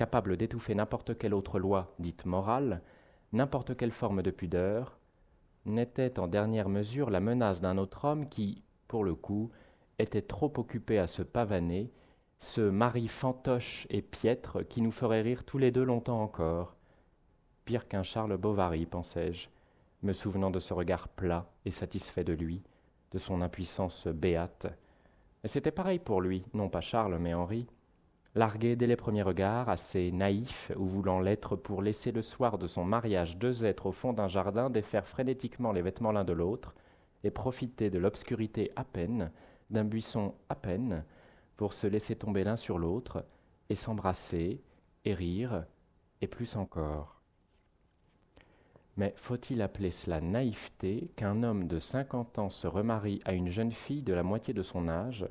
capable 0.00 0.38
d'étouffer 0.38 0.74
n'importe 0.74 1.18
quelle 1.18 1.34
autre 1.34 1.58
loi 1.58 1.94
dite 1.98 2.24
morale, 2.24 2.80
n'importe 3.34 3.76
quelle 3.76 3.90
forme 3.90 4.22
de 4.22 4.30
pudeur, 4.30 4.98
n'était 5.66 6.18
en 6.18 6.26
dernière 6.26 6.70
mesure 6.70 7.10
la 7.10 7.20
menace 7.20 7.60
d'un 7.60 7.76
autre 7.76 8.06
homme 8.06 8.26
qui, 8.26 8.62
pour 8.88 9.04
le 9.04 9.14
coup, 9.14 9.50
était 9.98 10.22
trop 10.22 10.50
occupé 10.56 10.98
à 10.98 11.06
se 11.06 11.20
pavaner, 11.20 11.92
ce 12.38 12.62
mari 12.62 13.08
fantoche 13.08 13.86
et 13.90 14.00
piètre 14.00 14.66
qui 14.66 14.80
nous 14.80 14.90
ferait 14.90 15.20
rire 15.20 15.44
tous 15.44 15.58
les 15.58 15.70
deux 15.70 15.84
longtemps 15.84 16.22
encore. 16.22 16.76
Pire 17.66 17.86
qu'un 17.86 18.02
Charles 18.02 18.38
Bovary, 18.38 18.86
pensais-je, 18.86 19.50
me 20.02 20.14
souvenant 20.14 20.50
de 20.50 20.60
ce 20.60 20.72
regard 20.72 21.08
plat 21.08 21.52
et 21.66 21.70
satisfait 21.70 22.24
de 22.24 22.32
lui, 22.32 22.62
de 23.12 23.18
son 23.18 23.42
impuissance 23.42 24.06
béate. 24.06 24.66
C'était 25.44 25.70
pareil 25.70 25.98
pour 25.98 26.22
lui, 26.22 26.46
non 26.54 26.70
pas 26.70 26.80
Charles, 26.80 27.18
mais 27.18 27.34
Henri. 27.34 27.66
Largué 28.36 28.76
dès 28.76 28.86
les 28.86 28.96
premiers 28.96 29.22
regards, 29.22 29.68
assez 29.68 30.12
naïf, 30.12 30.70
ou 30.76 30.86
voulant 30.86 31.18
l'être 31.18 31.56
pour 31.56 31.82
laisser 31.82 32.12
le 32.12 32.22
soir 32.22 32.58
de 32.58 32.68
son 32.68 32.84
mariage 32.84 33.38
deux 33.38 33.64
êtres 33.64 33.86
au 33.86 33.92
fond 33.92 34.12
d'un 34.12 34.28
jardin 34.28 34.70
défaire 34.70 35.08
frénétiquement 35.08 35.72
les 35.72 35.82
vêtements 35.82 36.12
l'un 36.12 36.22
de 36.22 36.32
l'autre, 36.32 36.74
et 37.24 37.30
profiter 37.30 37.90
de 37.90 37.98
l'obscurité 37.98 38.70
à 38.76 38.84
peine, 38.84 39.32
d'un 39.70 39.84
buisson 39.84 40.34
à 40.48 40.54
peine, 40.54 41.04
pour 41.56 41.72
se 41.72 41.88
laisser 41.88 42.14
tomber 42.14 42.44
l'un 42.44 42.56
sur 42.56 42.78
l'autre, 42.78 43.24
et 43.68 43.74
s'embrasser, 43.74 44.62
et 45.04 45.14
rire, 45.14 45.64
et 46.20 46.28
plus 46.28 46.54
encore. 46.54 47.20
Mais 48.96 49.12
faut-il 49.16 49.60
appeler 49.60 49.90
cela 49.90 50.20
naïveté 50.20 51.10
qu'un 51.16 51.42
homme 51.42 51.66
de 51.66 51.80
cinquante 51.80 52.38
ans 52.38 52.50
se 52.50 52.68
remarie 52.68 53.20
à 53.24 53.32
une 53.32 53.48
jeune 53.48 53.72
fille 53.72 54.02
de 54.02 54.12
la 54.12 54.22
moitié 54.22 54.54
de 54.54 54.62
son 54.62 54.88
âge 54.88 55.26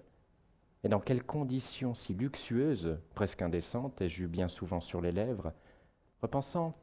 Et 0.83 0.89
dans 0.89 0.99
quelles 0.99 1.23
conditions 1.23 1.93
si 1.93 2.13
luxueuses, 2.13 2.99
presque 3.13 3.41
indécentes, 3.41 4.01
ai-je 4.01 4.23
eu 4.23 4.27
bien 4.27 4.47
souvent 4.47 4.79
sur 4.79 5.01
les 5.01 5.11
lèvres, 5.11 5.53
repensant 6.21 6.73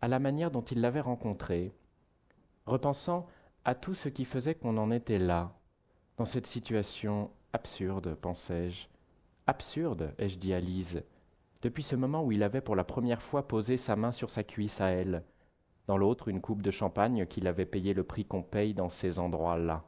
à 0.00 0.08
la 0.08 0.18
manière 0.18 0.50
dont 0.50 0.62
il 0.62 0.80
l'avait 0.80 1.00
rencontrée, 1.00 1.72
repensant 2.66 3.26
à 3.64 3.74
tout 3.74 3.94
ce 3.94 4.08
qui 4.08 4.24
faisait 4.24 4.54
qu'on 4.54 4.76
en 4.76 4.90
était 4.90 5.18
là, 5.18 5.56
dans 6.16 6.24
cette 6.24 6.46
situation 6.46 7.30
absurde, 7.52 8.14
pensais-je. 8.14 8.88
Absurde, 9.46 10.14
ai-je 10.18 10.38
dit 10.38 10.54
à 10.54 10.60
Lise, 10.60 11.04
depuis 11.62 11.82
ce 11.82 11.96
moment 11.96 12.24
où 12.24 12.32
il 12.32 12.42
avait 12.42 12.60
pour 12.60 12.76
la 12.76 12.84
première 12.84 13.22
fois 13.22 13.46
posé 13.46 13.76
sa 13.76 13.96
main 13.96 14.12
sur 14.12 14.30
sa 14.30 14.42
cuisse 14.42 14.80
à 14.80 14.88
elle, 14.88 15.24
dans 15.86 15.96
l'autre 15.96 16.28
une 16.28 16.40
coupe 16.40 16.62
de 16.62 16.70
champagne 16.70 17.26
qu'il 17.26 17.46
avait 17.46 17.66
payé 17.66 17.94
le 17.94 18.02
prix 18.02 18.24
qu'on 18.24 18.42
paye 18.42 18.74
dans 18.74 18.88
ces 18.88 19.18
endroits-là. 19.18 19.84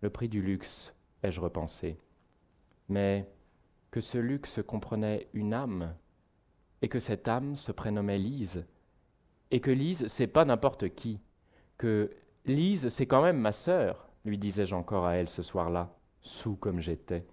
Le 0.00 0.10
prix 0.10 0.28
du 0.28 0.42
luxe, 0.42 0.94
ai-je 1.22 1.40
repensé. 1.40 1.98
Mais 2.88 3.26
que 3.90 4.00
ce 4.00 4.18
luxe 4.18 4.60
comprenait 4.66 5.28
une 5.34 5.54
âme, 5.54 5.94
et 6.82 6.88
que 6.88 7.00
cette 7.00 7.28
âme 7.28 7.56
se 7.56 7.72
prénommait 7.72 8.18
Lise, 8.18 8.66
et 9.50 9.60
que 9.60 9.70
Lise, 9.70 10.08
c'est 10.08 10.26
pas 10.26 10.44
n'importe 10.44 10.88
qui, 10.94 11.20
que 11.78 12.10
Lise, 12.44 12.88
c'est 12.88 13.06
quand 13.06 13.22
même 13.22 13.38
ma 13.38 13.52
sœur, 13.52 14.08
lui 14.24 14.36
disais-je 14.36 14.74
encore 14.74 15.06
à 15.06 15.14
elle 15.14 15.28
ce 15.28 15.42
soir-là, 15.42 15.96
sous 16.20 16.56
comme 16.56 16.80
j'étais, 16.80 17.24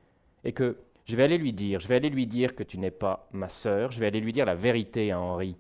et 0.44 0.54
que 0.54 0.78
je 1.06 1.16
vais 1.16 1.24
aller 1.24 1.38
lui 1.38 1.52
dire, 1.52 1.80
je 1.80 1.88
vais 1.88 1.96
aller 1.96 2.10
lui 2.10 2.28
dire 2.28 2.56
que 2.56 2.64
tu 2.64 2.78
n'es 2.78 2.92
pas 2.92 3.28
ma 3.32 3.50
sœur, 3.50 3.92
je 3.92 4.00
vais 4.00 4.08
aller 4.08 4.22
lui 4.22 4.32
dire 4.32 4.46
la 4.46 4.56
vérité 4.56 5.12
à 5.12 5.20
Henri, 5.20 5.58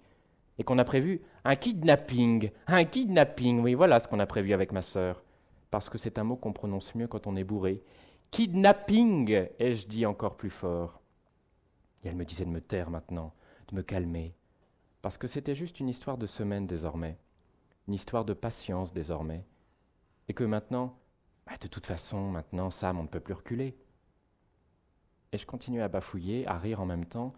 et 0.58 0.64
qu'on 0.64 0.78
a 0.78 0.84
prévu 0.84 1.22
un 1.44 1.56
kidnapping, 1.56 2.52
un 2.68 2.84
kidnapping, 2.86 3.62
oui, 3.62 3.74
voilà 3.74 4.00
ce 4.00 4.08
qu'on 4.08 4.20
a 4.20 4.28
prévu 4.28 4.54
avec 4.54 4.72
ma 4.72 4.82
sœur, 4.82 5.24
parce 5.72 5.90
que 5.90 5.98
c'est 5.98 6.20
un 6.20 6.24
mot 6.24 6.36
qu'on 6.36 6.54
prononce 6.54 6.94
mieux 6.96 7.08
quand 7.08 7.28
on 7.28 7.36
est 7.36 7.44
bourré. 7.44 7.82
Kidnapping, 8.32 9.30
ai-je 9.60 9.88
dit 9.88 10.06
encore 10.06 10.38
plus 10.38 10.50
fort? 10.50 11.02
Et 12.04 12.08
elle 12.08 12.16
me 12.16 12.26
disait 12.26 12.46
de 12.46 12.50
me 12.50 12.62
taire 12.62 12.90
maintenant, 12.90 13.34
de 13.68 13.76
me 13.76 13.84
calmer, 13.84 14.34
parce 15.02 15.18
que 15.18 15.28
c'était 15.28 15.56
juste 15.56 15.80
une 15.80 15.90
histoire 15.90 16.18
de 16.18 16.26
semaine 16.26 16.66
désormais 16.66 17.18
une 17.88 17.94
histoire 17.94 18.26
de 18.26 18.34
patience 18.34 18.94
désormais, 18.94 19.46
et 20.28 20.34
que 20.34 20.44
maintenant, 20.44 20.98
bah, 21.46 21.58
de 21.60 21.68
toute 21.68 21.86
façon, 21.86 22.30
maintenant, 22.30 22.70
Sam, 22.70 23.00
on 23.00 23.04
ne 23.04 23.08
peut 23.08 23.20
plus 23.20 23.34
reculer. 23.34 23.76
Et 25.32 25.38
je 25.38 25.46
continuais 25.46 25.82
à 25.82 25.88
bafouiller, 25.88 26.48
à 26.48 26.58
rire 26.58 26.82
en 26.82 26.86
même 26.86 27.06
temps, 27.06 27.34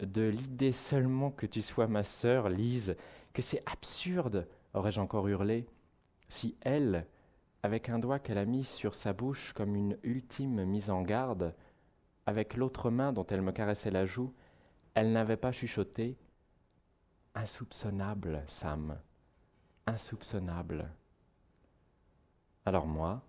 de 0.00 0.22
l'idée 0.22 0.72
seulement 0.72 1.30
que 1.30 1.46
tu 1.46 1.62
sois 1.62 1.86
ma 1.86 2.04
sœur, 2.04 2.48
Lise, 2.48 2.96
que 3.32 3.42
c'est 3.42 3.62
absurde, 3.66 4.46
aurais-je 4.74 5.00
encore 5.00 5.26
hurlé, 5.26 5.66
si 6.28 6.56
elle, 6.60 7.06
avec 7.62 7.88
un 7.88 7.98
doigt 7.98 8.18
qu'elle 8.18 8.38
a 8.38 8.44
mis 8.44 8.64
sur 8.64 8.94
sa 8.94 9.12
bouche 9.12 9.52
comme 9.52 9.74
une 9.74 9.98
ultime 10.02 10.64
mise 10.64 10.90
en 10.90 11.02
garde, 11.02 11.54
avec 12.26 12.56
l'autre 12.56 12.90
main 12.90 13.12
dont 13.12 13.26
elle 13.26 13.42
me 13.42 13.52
caressait 13.52 13.90
la 13.90 14.06
joue, 14.06 14.32
elle 14.94 15.12
n'avait 15.12 15.36
pas 15.36 15.52
chuchoté 15.52 16.16
Insoupçonnable, 17.34 18.42
Sam 18.48 18.98
insoupçonnable. 19.88 20.90
Alors 22.66 22.86
moi, 22.86 23.22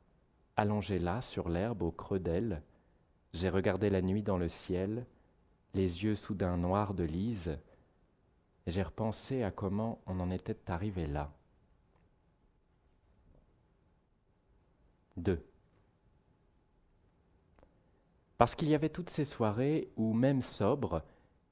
allongé 0.57 0.99
là 0.99 1.21
sur 1.21 1.47
l'herbe 1.47 1.81
au 1.81 1.91
creux 1.91 2.19
d'elle, 2.19 2.61
j'ai 3.33 3.49
regardé 3.49 3.89
la 3.89 4.01
nuit 4.01 4.23
dans 4.23 4.37
le 4.37 4.49
ciel, 4.49 5.05
les 5.73 6.03
yeux 6.03 6.15
soudain 6.15 6.57
noirs 6.57 6.93
de 6.93 7.03
Lise, 7.03 7.59
et 8.65 8.71
j'ai 8.71 8.83
repensé 8.83 9.43
à 9.43 9.51
comment 9.51 10.01
on 10.05 10.19
en 10.19 10.31
était 10.31 10.69
arrivé 10.69 11.07
là. 11.07 11.31
2. 15.19 15.43
Parce 18.37 18.55
qu'il 18.55 18.69
y 18.69 18.75
avait 18.75 18.89
toutes 18.89 19.09
ces 19.09 19.25
soirées 19.25 19.91
où, 19.97 20.13
même 20.13 20.41
sobres, 20.41 21.03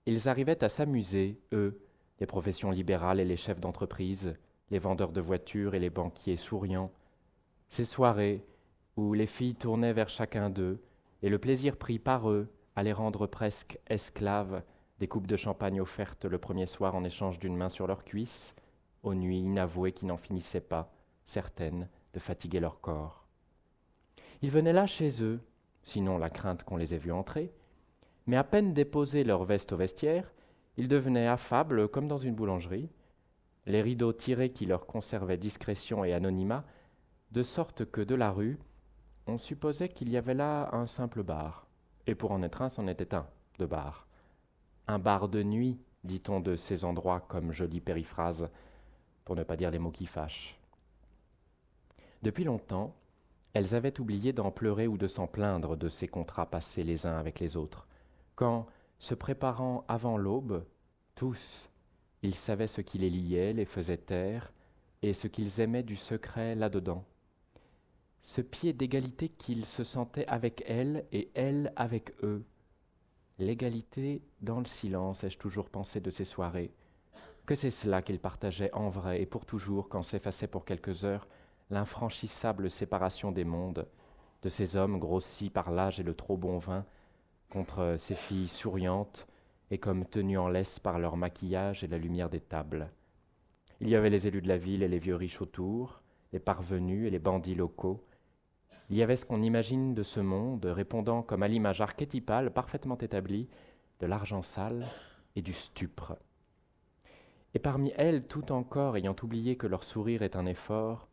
ils 0.05 0.29
arrivaient 0.29 0.63
à 0.63 0.69
s'amuser, 0.69 1.39
eux, 1.51 1.81
les 2.19 2.25
professions 2.25 2.71
libérales 2.71 3.19
et 3.19 3.25
les 3.25 3.37
chefs 3.37 3.59
d'entreprise, 3.59 4.35
les 4.71 4.79
vendeurs 4.79 5.11
de 5.11 5.21
voitures 5.21 5.75
et 5.75 5.79
les 5.79 5.89
banquiers 5.89 6.37
souriants, 6.37 6.91
ces 7.69 7.85
soirées 7.85 8.45
où 8.95 9.13
les 9.13 9.27
filles 9.27 9.55
tournaient 9.55 9.93
vers 9.93 10.09
chacun 10.09 10.49
d'eux, 10.49 10.81
et 11.21 11.29
le 11.29 11.39
plaisir 11.39 11.77
pris 11.77 11.99
par 11.99 12.29
eux 12.29 12.47
à 12.75 12.83
les 12.83 12.93
rendre 12.93 13.27
presque 13.27 13.79
esclaves 13.87 14.63
des 14.99 15.07
coupes 15.07 15.27
de 15.27 15.35
champagne 15.35 15.81
offertes 15.81 16.25
le 16.25 16.37
premier 16.39 16.65
soir 16.65 16.95
en 16.95 17.03
échange 17.03 17.39
d'une 17.39 17.55
main 17.55 17.69
sur 17.69 17.85
leur 17.87 18.03
cuisse, 18.03 18.55
aux 19.03 19.13
nuits 19.13 19.39
inavouées 19.39 19.91
qui 19.91 20.05
n'en 20.05 20.17
finissaient 20.17 20.61
pas, 20.61 20.91
certaines, 21.25 21.89
de 22.13 22.19
fatiguer 22.19 22.59
leur 22.59 22.81
corps. 22.81 23.26
Ils 24.41 24.51
venaient 24.51 24.73
là 24.73 24.85
chez 24.85 25.23
eux, 25.23 25.39
sinon 25.83 26.17
la 26.17 26.29
crainte 26.29 26.63
qu'on 26.63 26.77
les 26.77 26.93
ait 26.93 26.99
vus 26.99 27.11
entrer, 27.11 27.51
mais 28.25 28.37
à 28.37 28.43
peine 28.43 28.73
déposé 28.73 29.23
leur 29.23 29.45
veste 29.45 29.71
au 29.71 29.77
vestiaire, 29.77 30.31
ils 30.75 30.87
devenaient 30.87 31.27
affables 31.27 31.87
comme 31.87 32.07
dans 32.07 32.17
une 32.17 32.35
boulangerie, 32.35 32.89
les 33.65 33.81
rideaux 33.81 34.13
tirés 34.13 34.51
qui 34.51 34.65
leur 34.65 34.85
conservaient 34.85 35.37
discrétion 35.37 36.03
et 36.03 36.13
anonymat, 36.13 36.63
de 37.31 37.43
sorte 37.43 37.85
que 37.85 38.01
de 38.01 38.15
la 38.15 38.31
rue, 38.31 38.57
on 39.27 39.37
supposait 39.37 39.89
qu'il 39.89 40.09
y 40.09 40.17
avait 40.17 40.33
là 40.33 40.69
un 40.73 40.85
simple 40.85 41.23
bar. 41.23 41.67
Et 42.05 42.15
pour 42.15 42.31
en 42.31 42.43
être 42.43 42.61
un, 42.61 42.69
c'en 42.69 42.87
était 42.87 43.13
un, 43.13 43.27
de 43.59 43.65
bar. 43.65 44.07
Un 44.87 44.99
bar 44.99 45.27
de 45.27 45.43
nuit, 45.43 45.79
dit-on 46.05 46.39
de 46.39 46.55
ces 46.55 46.85
endroits 46.85 47.19
comme 47.19 47.51
jolie 47.51 47.81
périphrase, 47.81 48.49
pour 49.25 49.35
ne 49.35 49.43
pas 49.43 49.57
dire 49.57 49.71
les 49.71 49.79
mots 49.79 49.91
qui 49.91 50.05
fâchent. 50.05 50.57
Depuis 52.21 52.45
longtemps, 52.45 52.95
elles 53.57 53.73
avaient 53.73 53.99
oublié 53.99 54.33
d'en 54.33 54.51
pleurer 54.51 54.87
ou 54.87 54.99
de 54.99 55.07
s'en 55.07 55.25
plaindre 55.25 55.75
de 55.75 55.89
ces 55.89 56.07
contrats 56.07 56.47
passés 56.47 56.83
les 56.83 57.07
uns 57.07 57.17
avec 57.17 57.39
les 57.39 57.57
autres, 57.57 57.87
quand, 58.35 58.67
se 58.99 59.15
préparant 59.15 59.83
avant 59.87 60.15
l'aube, 60.15 60.63
tous, 61.15 61.67
ils 62.21 62.35
savaient 62.35 62.67
ce 62.67 62.81
qui 62.81 62.99
les 62.99 63.09
liait, 63.09 63.53
les 63.53 63.65
faisait 63.65 63.97
taire, 63.97 64.53
et 65.01 65.15
ce 65.15 65.25
qu'ils 65.25 65.59
aimaient 65.59 65.81
du 65.81 65.95
secret 65.95 66.53
là-dedans. 66.53 67.03
Ce 68.21 68.41
pied 68.41 68.73
d'égalité 68.73 69.27
qu'ils 69.27 69.65
se 69.65 69.83
sentaient 69.83 70.27
avec 70.27 70.63
elle 70.67 71.05
et 71.11 71.31
elle 71.33 71.73
avec 71.75 72.13
eux. 72.21 72.45
L'égalité 73.39 74.21
dans 74.39 74.59
le 74.59 74.67
silence, 74.67 75.23
ai-je 75.23 75.39
toujours 75.39 75.71
pensé 75.71 75.99
de 75.99 76.11
ces 76.11 76.25
soirées. 76.25 76.75
Que 77.47 77.55
c'est 77.55 77.71
cela 77.71 78.03
qu'ils 78.03 78.19
partageaient 78.19 78.73
en 78.73 78.89
vrai 78.89 79.19
et 79.19 79.25
pour 79.25 79.47
toujours 79.47 79.89
quand 79.89 80.03
s'effaçait 80.03 80.45
pour 80.45 80.63
quelques 80.63 81.05
heures 81.05 81.27
l'infranchissable 81.69 82.69
séparation 82.71 83.31
des 83.31 83.43
mondes, 83.43 83.87
de 84.41 84.49
ces 84.49 84.75
hommes 84.75 84.99
grossis 84.99 85.49
par 85.49 85.71
l'âge 85.71 85.99
et 85.99 86.03
le 86.03 86.13
trop 86.13 86.37
bon 86.37 86.57
vin, 86.57 86.85
contre 87.49 87.95
ces 87.97 88.15
filles 88.15 88.47
souriantes, 88.47 89.27
et 89.71 89.77
comme 89.77 90.05
tenus 90.05 90.39
en 90.39 90.47
laisse 90.47 90.79
par 90.79 90.99
leur 90.99 91.17
maquillage 91.17 91.83
et 91.83 91.87
la 91.87 91.97
lumière 91.97 92.29
des 92.29 92.39
tables. 92.39 92.89
Il 93.79 93.89
y 93.89 93.95
avait 93.95 94.09
les 94.09 94.27
élus 94.27 94.41
de 94.41 94.47
la 94.47 94.57
ville 94.57 94.81
et 94.81 94.87
les 94.87 94.99
vieux 94.99 95.15
riches 95.15 95.41
autour, 95.41 96.01
les 96.33 96.39
parvenus 96.39 97.07
et 97.07 97.09
les 97.09 97.19
bandits 97.19 97.55
locaux. 97.55 98.05
Il 98.89 98.97
y 98.97 99.03
avait 99.03 99.15
ce 99.15 99.25
qu'on 99.25 99.41
imagine 99.41 99.93
de 99.93 100.03
ce 100.03 100.19
monde, 100.19 100.65
répondant 100.65 101.21
comme 101.21 101.43
à 101.43 101.47
l'image 101.47 101.81
archétypale 101.81 102.53
parfaitement 102.53 102.97
établie 102.97 103.49
de 103.99 104.05
l'argent 104.05 104.41
sale 104.41 104.85
et 105.35 105.41
du 105.41 105.53
stupre. 105.53 106.17
Et 107.53 107.59
parmi 107.59 107.91
elles, 107.97 108.25
tout 108.25 108.51
encore 108.51 108.97
ayant 108.97 109.15
oublié 109.21 109.57
que 109.57 109.67
leur 109.67 109.83
sourire 109.83 110.21
est 110.21 110.35
un 110.35 110.45
effort, 110.45 111.07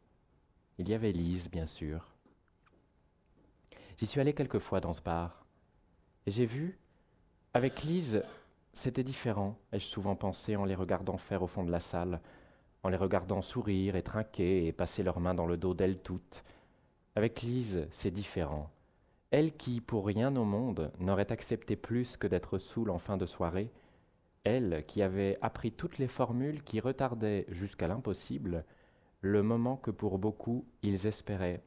il 0.78 0.88
y 0.88 0.94
avait 0.94 1.12
Lise, 1.12 1.50
bien 1.50 1.66
sûr. 1.66 2.12
J'y 3.96 4.06
suis 4.06 4.20
allé 4.20 4.34
quelquefois 4.34 4.80
dans 4.80 4.92
ce 4.92 5.00
bar, 5.00 5.44
et 6.26 6.30
j'ai 6.30 6.46
vu, 6.46 6.78
avec 7.52 7.82
Lise, 7.82 8.22
c'était 8.72 9.04
différent, 9.04 9.56
ai-je 9.72 9.84
souvent 9.84 10.16
pensé 10.16 10.56
en 10.56 10.64
les 10.64 10.74
regardant 10.74 11.16
faire 11.16 11.42
au 11.42 11.46
fond 11.46 11.62
de 11.62 11.70
la 11.70 11.80
salle, 11.80 12.20
en 12.82 12.88
les 12.88 12.96
regardant 12.96 13.40
sourire 13.40 13.94
et 13.94 14.02
trinquer 14.02 14.66
et 14.66 14.72
passer 14.72 15.02
leurs 15.02 15.20
mains 15.20 15.34
dans 15.34 15.46
le 15.46 15.56
dos 15.56 15.74
d'elles 15.74 16.00
toutes. 16.00 16.44
Avec 17.14 17.42
Lise, 17.42 17.86
c'est 17.90 18.10
différent. 18.10 18.70
Elle 19.30 19.56
qui, 19.56 19.80
pour 19.80 20.06
rien 20.06 20.34
au 20.36 20.44
monde, 20.44 20.92
n'aurait 20.98 21.32
accepté 21.32 21.76
plus 21.76 22.16
que 22.16 22.26
d'être 22.26 22.58
saoule 22.58 22.90
en 22.90 22.98
fin 22.98 23.16
de 23.16 23.26
soirée, 23.26 23.70
elle 24.44 24.84
qui 24.86 25.02
avait 25.02 25.38
appris 25.40 25.72
toutes 25.72 25.98
les 25.98 26.08
formules 26.08 26.62
qui 26.62 26.80
retardaient 26.80 27.46
jusqu'à 27.48 27.88
l'impossible 27.88 28.64
le 29.24 29.42
moment 29.42 29.78
que 29.78 29.90
pour 29.90 30.18
beaucoup 30.18 30.66
ils 30.82 31.06
espéraient, 31.06 31.64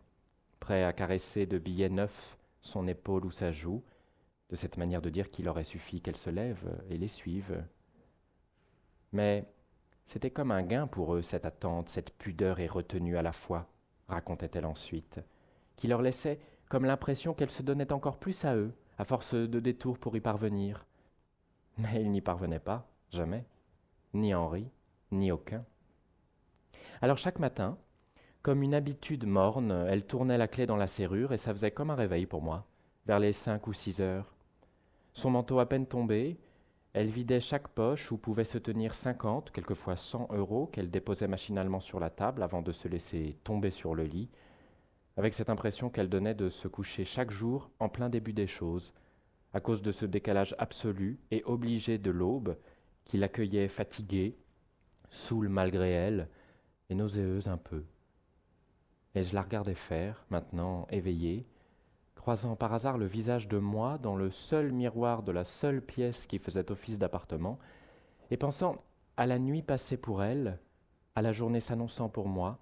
prêts 0.60 0.84
à 0.84 0.94
caresser 0.94 1.48
de 1.48 1.58
billets 1.58 1.90
neufs 1.90 2.38
son 2.62 2.88
épaule 2.88 3.26
ou 3.26 3.32
sa 3.32 3.52
joue, 3.52 3.84
de 4.50 4.56
cette 4.56 4.78
manière 4.78 5.02
de 5.02 5.10
dire 5.10 5.32
qu'il 5.32 5.50
aurait 5.50 5.64
suffi 5.64 6.00
qu'elle 6.00 6.18
se 6.18 6.30
lève 6.30 6.64
et 6.92 7.00
les 7.00 7.08
suive. 7.08 7.66
Mais 9.12 9.52
c'était 10.06 10.30
comme 10.30 10.52
un 10.52 10.62
gain 10.62 10.86
pour 10.86 11.16
eux, 11.16 11.24
cette 11.24 11.46
attente, 11.46 11.90
cette 11.90 12.12
pudeur 12.12 12.60
et 12.60 12.68
retenue 12.68 13.18
à 13.18 13.24
la 13.24 13.32
fois, 13.32 13.68
racontait-elle 14.08 14.66
ensuite, 14.66 15.20
qui 15.76 15.88
leur 15.88 16.04
laissait 16.04 16.40
comme 16.70 16.86
l'impression 16.86 17.34
qu'elle 17.34 17.50
se 17.50 17.64
donnait 17.64 17.92
encore 17.92 18.20
plus 18.20 18.46
à 18.46 18.56
eux, 18.56 18.74
à 19.00 19.04
force 19.04 19.34
de 19.34 19.60
détours 19.60 19.98
pour 19.98 20.16
y 20.16 20.22
parvenir. 20.22 20.86
Mais 21.80 22.02
ils 22.02 22.12
n'y 22.12 22.22
parvenaient 22.22 22.60
pas, 22.60 22.88
jamais, 23.10 23.46
ni 24.14 24.36
Henri, 24.36 24.70
ni 25.12 25.32
aucun. 25.32 25.66
Alors 27.02 27.18
chaque 27.18 27.40
matin, 27.40 27.78
comme 28.42 28.64
une 28.64 28.74
habitude 28.74 29.26
morne, 29.26 29.86
elle 29.90 30.06
tournait 30.06 30.38
la 30.38 30.48
clé 30.48 30.66
dans 30.66 30.78
la 30.78 30.88
serrure 30.88 31.34
et 31.34 31.38
ça 31.38 31.52
faisait 31.52 31.72
comme 31.72 31.90
un 31.90 31.96
réveil 31.96 32.26
pour 32.26 32.42
moi, 32.42 32.66
vers 33.06 33.20
les 33.20 33.34
cinq 33.34 33.68
ou 33.68 33.74
six 33.74 34.00
heures. 34.02 34.34
Son 35.14 35.32
manteau 35.32 35.60
à 35.60 35.68
peine 35.68 35.88
tombé, 35.88 36.40
elle 36.94 37.10
vidait 37.10 37.42
chaque 37.42 37.68
poche 37.68 38.12
où 38.12 38.18
pouvaient 38.18 38.44
se 38.44 38.58
tenir 38.58 38.94
cinquante, 38.94 39.52
quelquefois 39.52 39.96
cent 39.96 40.28
euros 40.32 40.68
qu'elle 40.68 40.90
déposait 40.90 41.28
machinalement 41.28 41.80
sur 41.80 42.00
la 42.00 42.10
table 42.10 42.42
avant 42.42 42.62
de 42.62 42.72
se 42.72 42.88
laisser 42.88 43.38
tomber 43.44 43.72
sur 43.72 43.94
le 43.94 44.04
lit, 44.04 44.30
avec 45.18 45.34
cette 45.34 45.50
impression 45.50 45.90
qu'elle 45.90 46.10
donnait 46.10 46.36
de 46.36 46.50
se 46.50 46.68
coucher 46.68 47.06
chaque 47.06 47.32
jour 47.32 47.70
en 47.80 47.90
plein 47.90 48.10
début 48.10 48.34
des 48.34 48.48
choses, 48.48 48.94
à 49.54 49.60
cause 49.60 49.82
de 49.82 49.92
ce 49.92 50.06
décalage 50.06 50.56
absolu 50.60 51.20
et 51.32 51.44
obligé 51.46 51.98
de 51.98 52.12
l'aube 52.12 52.58
qui 53.06 53.18
l'accueillait 53.18 53.68
fatiguée, 53.68 54.38
saoule 55.10 55.50
malgré 55.50 55.92
elle, 55.92 56.30
et 56.90 56.96
nauséeuse 56.96 57.48
un 57.48 57.58
peu. 57.58 57.84
Et 59.16 59.24
je 59.24 59.34
la 59.34 59.42
regardais 59.42 59.76
faire, 59.76 60.26
maintenant 60.30 60.88
éveillée, 60.90 61.46
croisant 62.16 62.56
par 62.56 62.74
hasard 62.74 62.98
le 62.98 63.06
visage 63.06 63.48
de 63.48 63.58
moi 63.58 63.98
dans 63.98 64.16
le 64.16 64.32
seul 64.32 64.72
miroir 64.72 65.24
de 65.24 65.32
la 65.32 65.44
seule 65.44 65.82
pièce 65.82 66.28
qui 66.28 66.40
faisait 66.40 66.72
office 66.72 67.00
d'appartement, 67.00 67.58
et 68.32 68.38
pensant 68.38 68.78
à 69.16 69.26
la 69.26 69.40
nuit 69.40 69.62
passée 69.62 69.98
pour 69.98 70.24
elle, 70.24 70.60
à 71.16 71.22
la 71.22 71.34
journée 71.34 71.60
s'annonçant 71.60 72.10
pour 72.10 72.28
moi, 72.28 72.60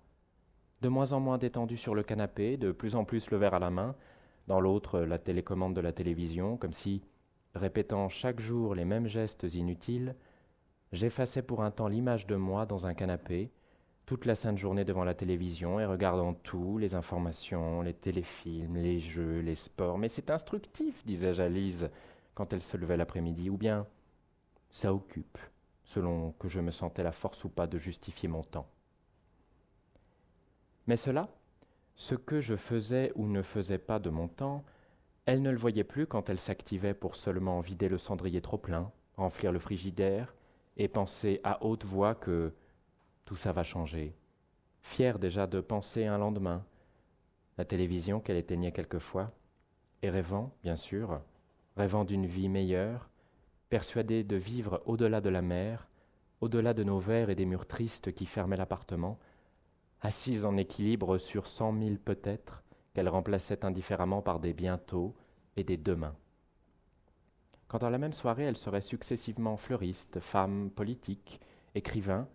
de 0.82 0.88
moins 0.88 1.14
en 1.14 1.20
moins 1.20 1.38
détendue 1.38 1.78
sur 1.78 1.96
le 1.96 2.04
canapé, 2.04 2.58
de 2.58 2.72
plus 2.72 2.96
en 2.96 3.06
plus 3.06 3.32
le 3.32 3.38
verre 3.38 3.56
à 3.56 3.60
la 3.60 3.72
main, 3.72 3.96
dans 4.48 4.60
l'autre 4.60 5.00
la 5.00 5.18
télécommande 5.18 5.76
de 5.76 5.82
la 5.82 5.92
télévision, 5.92 6.58
comme 6.58 6.74
si, 6.74 7.02
répétant 7.56 8.08
chaque 8.10 8.40
jour 8.40 8.76
les 8.76 8.86
mêmes 8.86 9.08
gestes 9.08 9.44
inutiles, 9.56 10.16
j'effaçais 10.92 11.42
pour 11.42 11.64
un 11.64 11.72
temps 11.72 11.88
l'image 11.88 12.28
de 12.28 12.36
moi 12.36 12.66
dans 12.66 12.86
un 12.86 12.94
canapé, 12.94 13.52
toute 14.06 14.26
la 14.26 14.36
sainte 14.36 14.58
journée 14.58 14.86
devant 14.86 15.04
la 15.04 15.16
télévision 15.16 15.80
et 15.80 15.86
regardant 15.86 16.34
tout, 16.34 16.78
les 16.78 16.94
informations, 16.94 17.82
les 17.82 17.94
téléfilms, 17.94 18.76
les 18.76 19.00
jeux, 19.00 19.40
les 19.40 19.56
sports. 19.56 19.98
Mais 19.98 20.10
c'est 20.10 20.30
instructif, 20.30 21.06
disais-je 21.06 21.42
à 21.42 21.50
Lise 21.50 21.90
quand 22.36 22.54
elle 22.54 22.62
se 22.62 22.78
levait 22.78 22.98
l'après-midi, 22.98 23.50
ou 23.50 23.58
bien 23.58 23.88
ça 24.70 24.94
occupe, 24.94 25.38
selon 25.86 26.34
que 26.34 26.48
je 26.48 26.60
me 26.60 26.72
sentais 26.72 27.04
la 27.04 27.14
force 27.14 27.44
ou 27.46 27.50
pas 27.50 27.66
de 27.66 27.78
justifier 27.78 28.28
mon 28.28 28.44
temps. 28.44 28.68
Mais 30.86 30.98
cela, 30.98 31.30
ce 31.96 32.14
que 32.14 32.42
je 32.42 32.56
faisais 32.56 33.12
ou 33.16 33.28
ne 33.28 33.42
faisais 33.42 33.78
pas 33.78 34.00
de 34.00 34.10
mon 34.10 34.28
temps, 34.28 34.64
elle 35.26 35.42
ne 35.42 35.50
le 35.50 35.58
voyait 35.58 35.84
plus 35.84 36.06
quand 36.06 36.30
elle 36.30 36.38
s'activait 36.38 36.94
pour 36.94 37.16
seulement 37.16 37.60
vider 37.62 37.90
le 37.90 37.98
cendrier 37.98 38.42
trop 38.42 38.58
plein, 38.58 38.92
remplir 39.16 39.52
le 39.52 39.60
frigidaire, 39.60 40.36
et 40.78 40.90
penser 40.90 41.40
à 41.44 41.64
haute 41.64 41.86
voix 41.86 42.16
que 42.16 42.54
tout 43.26 43.36
ça 43.36 43.52
va 43.52 43.64
changer. 43.64 44.16
Fière 44.82 45.20
déjà 45.20 45.48
de 45.48 45.60
penser 45.60 46.06
un 46.06 46.18
lendemain, 46.18 46.64
la 47.58 47.66
télévision 47.66 48.20
qu'elle 48.20 48.38
éteignait 48.38 48.72
quelquefois, 48.72 49.32
et 50.02 50.10
rêvant, 50.10 50.54
bien 50.62 50.76
sûr, 50.76 51.22
rêvant 51.76 52.06
d'une 52.06 52.28
vie 52.28 52.50
meilleure, 52.50 53.10
persuadée 53.70 54.24
de 54.24 54.36
vivre 54.36 54.82
au-delà 54.86 55.22
de 55.22 55.30
la 55.30 55.42
mer, 55.42 55.88
au-delà 56.42 56.74
de 56.74 56.84
nos 56.84 57.00
verres 57.00 57.30
et 57.30 57.36
des 57.36 57.46
murs 57.46 57.66
tristes 57.66 58.14
qui 58.14 58.26
fermaient 58.26 58.58
l'appartement, 58.58 59.18
assise 60.02 60.46
en 60.46 60.56
équilibre 60.58 61.18
sur 61.18 61.48
cent 61.48 61.72
mille 61.72 62.00
peut-être, 62.00 62.64
qu'elle 62.94 63.10
remplaçait 63.10 63.66
indifféremment 63.66 64.22
par 64.22 64.40
des 64.40 64.54
bientôt 64.54 65.16
et 65.58 65.64
des 65.64 65.78
demain. 65.78 66.16
Quand 67.68 67.80
dans 67.80 67.90
la 67.90 67.98
même 67.98 68.14
soirée 68.14 68.44
elle 68.44 68.58
serait 68.58 68.82
successivement 68.82 69.58
fleuriste, 69.58 70.20
femme, 70.20 70.70
politique, 70.70 71.42
écrivain, 71.74 72.28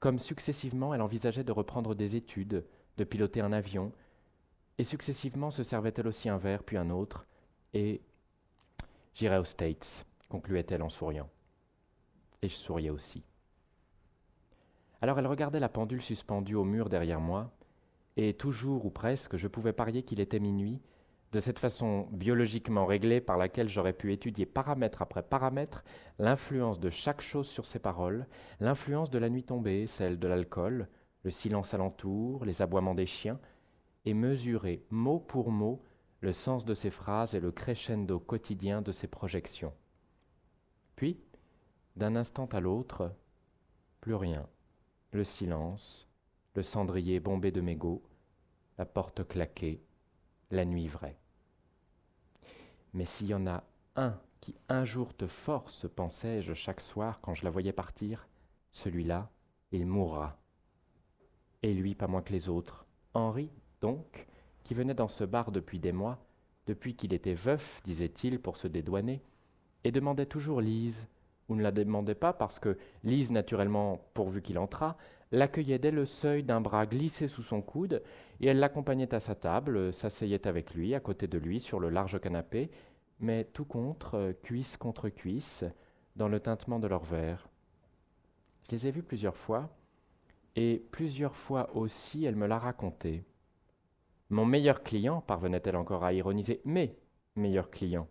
comme 0.00 0.18
successivement 0.18 0.94
elle 0.94 1.02
envisageait 1.02 1.44
de 1.44 1.52
reprendre 1.52 1.94
des 1.94 2.16
études, 2.16 2.64
de 2.96 3.04
piloter 3.04 3.40
un 3.40 3.52
avion, 3.52 3.92
et 4.78 4.84
successivement 4.84 5.50
se 5.50 5.62
servait-elle 5.62 6.08
aussi 6.08 6.28
un 6.28 6.38
verre, 6.38 6.62
puis 6.62 6.78
un 6.78 6.90
autre, 6.90 7.26
et 7.74 8.00
j'irai 9.14 9.38
aux 9.38 9.44
States, 9.44 10.06
concluait-elle 10.28 10.82
en 10.82 10.88
souriant. 10.88 11.28
Et 12.42 12.48
je 12.48 12.54
souriais 12.54 12.90
aussi. 12.90 13.22
Alors 15.02 15.18
elle 15.18 15.26
regardait 15.26 15.60
la 15.60 15.68
pendule 15.68 16.02
suspendue 16.02 16.54
au 16.54 16.64
mur 16.64 16.88
derrière 16.88 17.20
moi, 17.20 17.50
et 18.16 18.34
toujours 18.34 18.86
ou 18.86 18.90
presque 18.90 19.36
je 19.36 19.48
pouvais 19.48 19.72
parier 19.72 20.02
qu'il 20.02 20.20
était 20.20 20.40
minuit, 20.40 20.80
de 21.32 21.40
cette 21.40 21.58
façon 21.60 22.08
biologiquement 22.10 22.86
réglée 22.86 23.20
par 23.20 23.36
laquelle 23.36 23.68
j'aurais 23.68 23.92
pu 23.92 24.12
étudier 24.12 24.46
paramètre 24.46 25.00
après 25.02 25.22
paramètre 25.22 25.84
l'influence 26.18 26.80
de 26.80 26.90
chaque 26.90 27.20
chose 27.20 27.48
sur 27.48 27.66
ses 27.66 27.78
paroles, 27.78 28.26
l'influence 28.58 29.10
de 29.10 29.18
la 29.18 29.30
nuit 29.30 29.44
tombée, 29.44 29.86
celle 29.86 30.18
de 30.18 30.26
l'alcool, 30.26 30.88
le 31.22 31.30
silence 31.30 31.74
alentour, 31.74 32.44
les 32.44 32.62
aboiements 32.62 32.94
des 32.94 33.06
chiens, 33.06 33.38
et 34.04 34.14
mesurer 34.14 34.84
mot 34.90 35.20
pour 35.20 35.50
mot 35.52 35.84
le 36.20 36.32
sens 36.32 36.64
de 36.64 36.74
ses 36.74 36.90
phrases 36.90 37.34
et 37.34 37.40
le 37.40 37.52
crescendo 37.52 38.18
quotidien 38.18 38.82
de 38.82 38.92
ses 38.92 39.06
projections. 39.06 39.74
Puis, 40.96 41.24
d'un 41.96 42.16
instant 42.16 42.46
à 42.46 42.60
l'autre, 42.60 43.14
plus 44.00 44.14
rien, 44.14 44.48
le 45.12 45.24
silence, 45.24 46.08
le 46.54 46.62
cendrier 46.62 47.20
bombé 47.20 47.52
de 47.52 47.60
mégots, 47.60 48.02
la 48.78 48.84
porte 48.84 49.26
claquée, 49.26 49.82
la 50.50 50.64
nuit 50.64 50.88
vraie. 50.88 51.19
Mais 52.92 53.04
s'il 53.04 53.28
y 53.28 53.34
en 53.34 53.46
a 53.46 53.62
un 53.96 54.18
qui 54.40 54.54
un 54.68 54.84
jour 54.84 55.14
te 55.14 55.26
force, 55.26 55.86
pensais-je 55.94 56.54
chaque 56.54 56.80
soir 56.80 57.20
quand 57.20 57.34
je 57.34 57.44
la 57.44 57.50
voyais 57.50 57.72
partir, 57.72 58.28
celui-là, 58.72 59.30
il 59.72 59.86
mourra. 59.86 60.38
Et 61.62 61.74
lui 61.74 61.94
pas 61.94 62.06
moins 62.06 62.22
que 62.22 62.32
les 62.32 62.48
autres. 62.48 62.86
Henri, 63.12 63.50
donc, 63.80 64.26
qui 64.64 64.74
venait 64.74 64.94
dans 64.94 65.08
ce 65.08 65.24
bar 65.24 65.52
depuis 65.52 65.78
des 65.78 65.92
mois, 65.92 66.18
depuis 66.66 66.94
qu'il 66.94 67.12
était 67.12 67.34
veuf, 67.34 67.80
disait-il, 67.84 68.40
pour 68.40 68.56
se 68.56 68.68
dédouaner, 68.68 69.22
et 69.84 69.92
demandait 69.92 70.26
toujours 70.26 70.60
Lise, 70.60 71.08
ou 71.48 71.56
ne 71.56 71.62
la 71.62 71.72
demandait 71.72 72.14
pas 72.14 72.32
parce 72.32 72.58
que 72.58 72.78
Lise, 73.02 73.32
naturellement, 73.32 74.00
pourvu 74.14 74.40
qu'il 74.40 74.58
entrât, 74.58 74.96
l'accueillait 75.32 75.78
dès 75.78 75.90
le 75.90 76.04
seuil 76.04 76.42
d'un 76.42 76.60
bras 76.60 76.86
glissé 76.86 77.28
sous 77.28 77.42
son 77.42 77.62
coude, 77.62 78.02
et 78.40 78.46
elle 78.46 78.58
l'accompagnait 78.58 79.14
à 79.14 79.20
sa 79.20 79.34
table, 79.34 79.92
s'asseyait 79.92 80.46
avec 80.46 80.74
lui, 80.74 80.94
à 80.94 81.00
côté 81.00 81.26
de 81.26 81.38
lui, 81.38 81.60
sur 81.60 81.78
le 81.78 81.90
large 81.90 82.20
canapé, 82.20 82.70
mais 83.20 83.44
tout 83.44 83.64
contre, 83.64 84.34
cuisse 84.42 84.76
contre 84.76 85.08
cuisse, 85.08 85.64
dans 86.16 86.28
le 86.28 86.40
tintement 86.40 86.78
de 86.78 86.88
leurs 86.88 87.04
verres. 87.04 87.48
Je 88.64 88.72
les 88.72 88.86
ai 88.86 88.90
vus 88.90 89.02
plusieurs 89.02 89.36
fois, 89.36 89.70
et 90.56 90.84
plusieurs 90.90 91.36
fois 91.36 91.74
aussi 91.76 92.24
elle 92.24 92.36
me 92.36 92.46
l'a 92.46 92.58
raconté. 92.58 93.24
Mon 94.30 94.46
meilleur 94.46 94.82
client, 94.82 95.20
parvenait-elle 95.20 95.76
encore 95.76 96.04
à 96.04 96.12
ironiser, 96.12 96.60
mais 96.64 96.96
meilleur 97.36 97.70
client, 97.70 98.08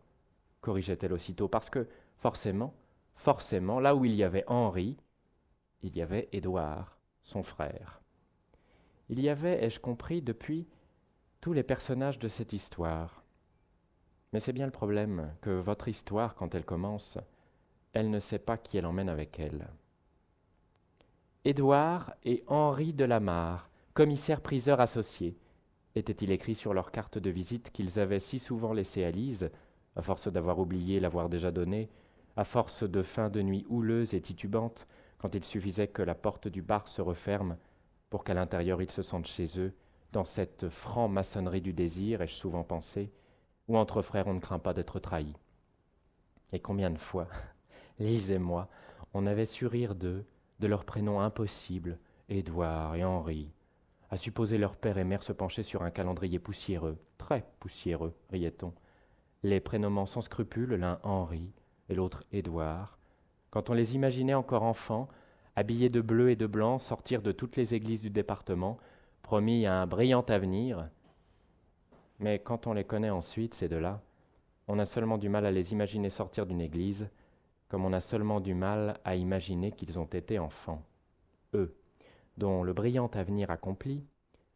corrigeait-elle 0.62 1.14
aussitôt, 1.14 1.48
parce 1.48 1.70
que, 1.70 1.88
forcément, 2.18 2.74
forcément, 3.14 3.80
là 3.80 3.96
où 3.96 4.06
il 4.06 4.16
y 4.16 4.24
avait 4.24 4.44
Henri, 4.48 4.98
il 5.82 5.96
y 5.98 6.02
avait 6.02 6.30
Édouard 6.32 6.99
son 7.30 7.44
frère. 7.44 8.02
Il 9.10 9.20
y 9.20 9.30
avait, 9.30 9.64
ai-je 9.64 9.80
compris, 9.80 10.22
depuis 10.22 10.68
tous 11.42 11.54
les 11.54 11.64
personnages 11.64 12.20
de 12.20 12.28
cette 12.28 12.54
histoire. 12.54 13.24
Mais 14.34 14.40
c'est 14.40 14.54
bien 14.54 14.66
le 14.66 14.72
problème 14.72 15.34
que 15.42 15.50
votre 15.50 15.88
histoire, 15.88 16.36
quand 16.36 16.54
elle 16.54 16.66
commence, 16.66 17.18
elle 17.94 18.10
ne 18.10 18.20
sait 18.20 18.40
pas 18.40 18.58
qui 18.58 18.78
elle 18.78 18.86
emmène 18.86 19.10
avec 19.10 19.40
elle. 19.40 19.68
Édouard 21.46 22.14
et 22.24 22.44
Henri 22.48 22.94
Delamarre, 22.94 23.70
commissaire-priseur 23.94 24.80
associés, 24.80 25.38
était-il 25.96 26.32
écrit 26.32 26.56
sur 26.56 26.74
leur 26.74 26.92
carte 26.92 27.18
de 27.18 27.30
visite 27.30 27.72
qu'ils 27.72 28.00
avaient 28.00 28.20
si 28.20 28.38
souvent 28.38 28.74
laissée 28.74 29.04
à 29.04 29.12
Lise, 29.12 29.50
à 29.96 30.02
force 30.02 30.28
d'avoir 30.28 30.60
oublié 30.60 31.00
l'avoir 31.00 31.30
déjà 31.30 31.52
donnée, 31.52 31.90
à 32.36 32.44
force 32.44 32.84
de 32.84 33.02
fins 33.02 33.30
de 33.30 33.42
nuit 33.42 33.66
houleuses 33.70 34.14
et 34.14 34.22
titubantes, 34.22 34.88
quand 35.20 35.36
il 35.36 35.44
suffisait 35.44 35.88
que 35.88 36.02
la 36.02 36.16
porte 36.16 36.48
du 36.48 36.64
bar 36.64 36.88
se 36.88 37.02
referme 37.02 37.58
pour 38.10 38.24
qu'à 38.24 38.34
l'intérieur 38.34 38.82
ils 38.82 38.90
se 38.90 39.04
sentent 39.04 39.28
chez 39.28 39.60
eux, 39.60 39.74
dans 40.12 40.26
cette 40.26 40.70
franc-maçonnerie 40.70 41.62
du 41.62 41.74
désir, 41.74 42.22
ai-je 42.22 42.34
souvent 42.34 42.64
pensé, 42.64 43.12
où 43.68 43.78
entre 43.78 44.02
frères 44.02 44.28
on 44.28 44.34
ne 44.34 44.40
craint 44.40 44.58
pas 44.58 44.74
d'être 44.74 45.00
trahi. 45.00 45.36
Et 46.52 46.60
combien 46.60 46.90
de 46.90 46.98
fois, 46.98 47.28
Lise 48.00 48.32
et 48.32 48.40
moi, 48.40 48.68
on 49.14 49.28
avait 49.28 49.46
su 49.46 49.68
rire 49.68 49.94
d'eux, 49.94 50.26
de 50.60 50.68
leurs 50.68 50.86
prénoms 50.86 51.22
impossibles, 51.22 52.00
Édouard 52.28 52.96
et 52.96 53.04
Henri, 53.04 53.52
à 54.10 54.18
supposer 54.18 54.58
leur 54.58 54.76
père 54.76 54.98
et 54.98 55.04
mère 55.04 55.24
se 55.24 55.34
pencher 55.34 55.64
sur 55.64 55.84
un 55.84 55.92
calendrier 55.92 56.40
poussiéreux, 56.40 56.98
très 57.18 57.46
poussiéreux, 57.60 58.16
riait-on, 58.32 58.74
les 59.44 59.60
prénommant 59.60 60.06
sans 60.06 60.22
scrupule 60.22 60.74
l'un 60.74 61.00
Henri 61.04 61.54
et 61.90 61.96
l'autre 61.96 62.24
Édouard, 62.32 62.99
quand 63.52 63.70
on 63.70 63.74
les 63.74 63.96
imaginait 63.96 64.34
encore 64.34 64.64
enfants, 64.64 65.08
habillés 65.56 65.90
de 65.90 66.02
bleu 66.02 66.30
et 66.30 66.36
de 66.36 66.48
blanc, 66.48 66.80
sortir 66.80 67.22
de 67.22 67.32
toutes 67.32 67.56
les 67.56 67.74
églises 67.74 68.02
du 68.02 68.10
département, 68.10 68.78
promis 69.22 69.66
à 69.66 69.82
un 69.82 69.88
brillant 69.88 70.26
avenir. 70.28 70.90
Mais 72.20 72.40
quand 72.40 72.68
on 72.68 72.74
les 72.74 72.84
connaît 72.84 73.10
ensuite, 73.10 73.54
ces 73.54 73.70
deux-là, 73.70 74.02
on 74.68 74.80
a 74.80 74.86
seulement 74.86 75.18
du 75.18 75.30
mal 75.30 75.46
à 75.46 75.52
les 75.52 75.72
imaginer 75.74 76.10
sortir 76.10 76.46
d'une 76.46 76.62
église, 76.62 77.10
comme 77.70 77.86
on 77.86 77.94
a 77.94 78.00
seulement 78.00 78.40
du 78.40 78.54
mal 78.54 79.00
à 79.04 79.16
imaginer 79.16 79.72
qu'ils 79.72 80.00
ont 80.00 80.06
été 80.06 80.40
enfants. 80.40 80.84
Eux, 81.54 81.76
dont 82.38 82.64
le 82.64 82.74
brillant 82.74 83.10
avenir 83.14 83.52
accompli, 83.52 84.06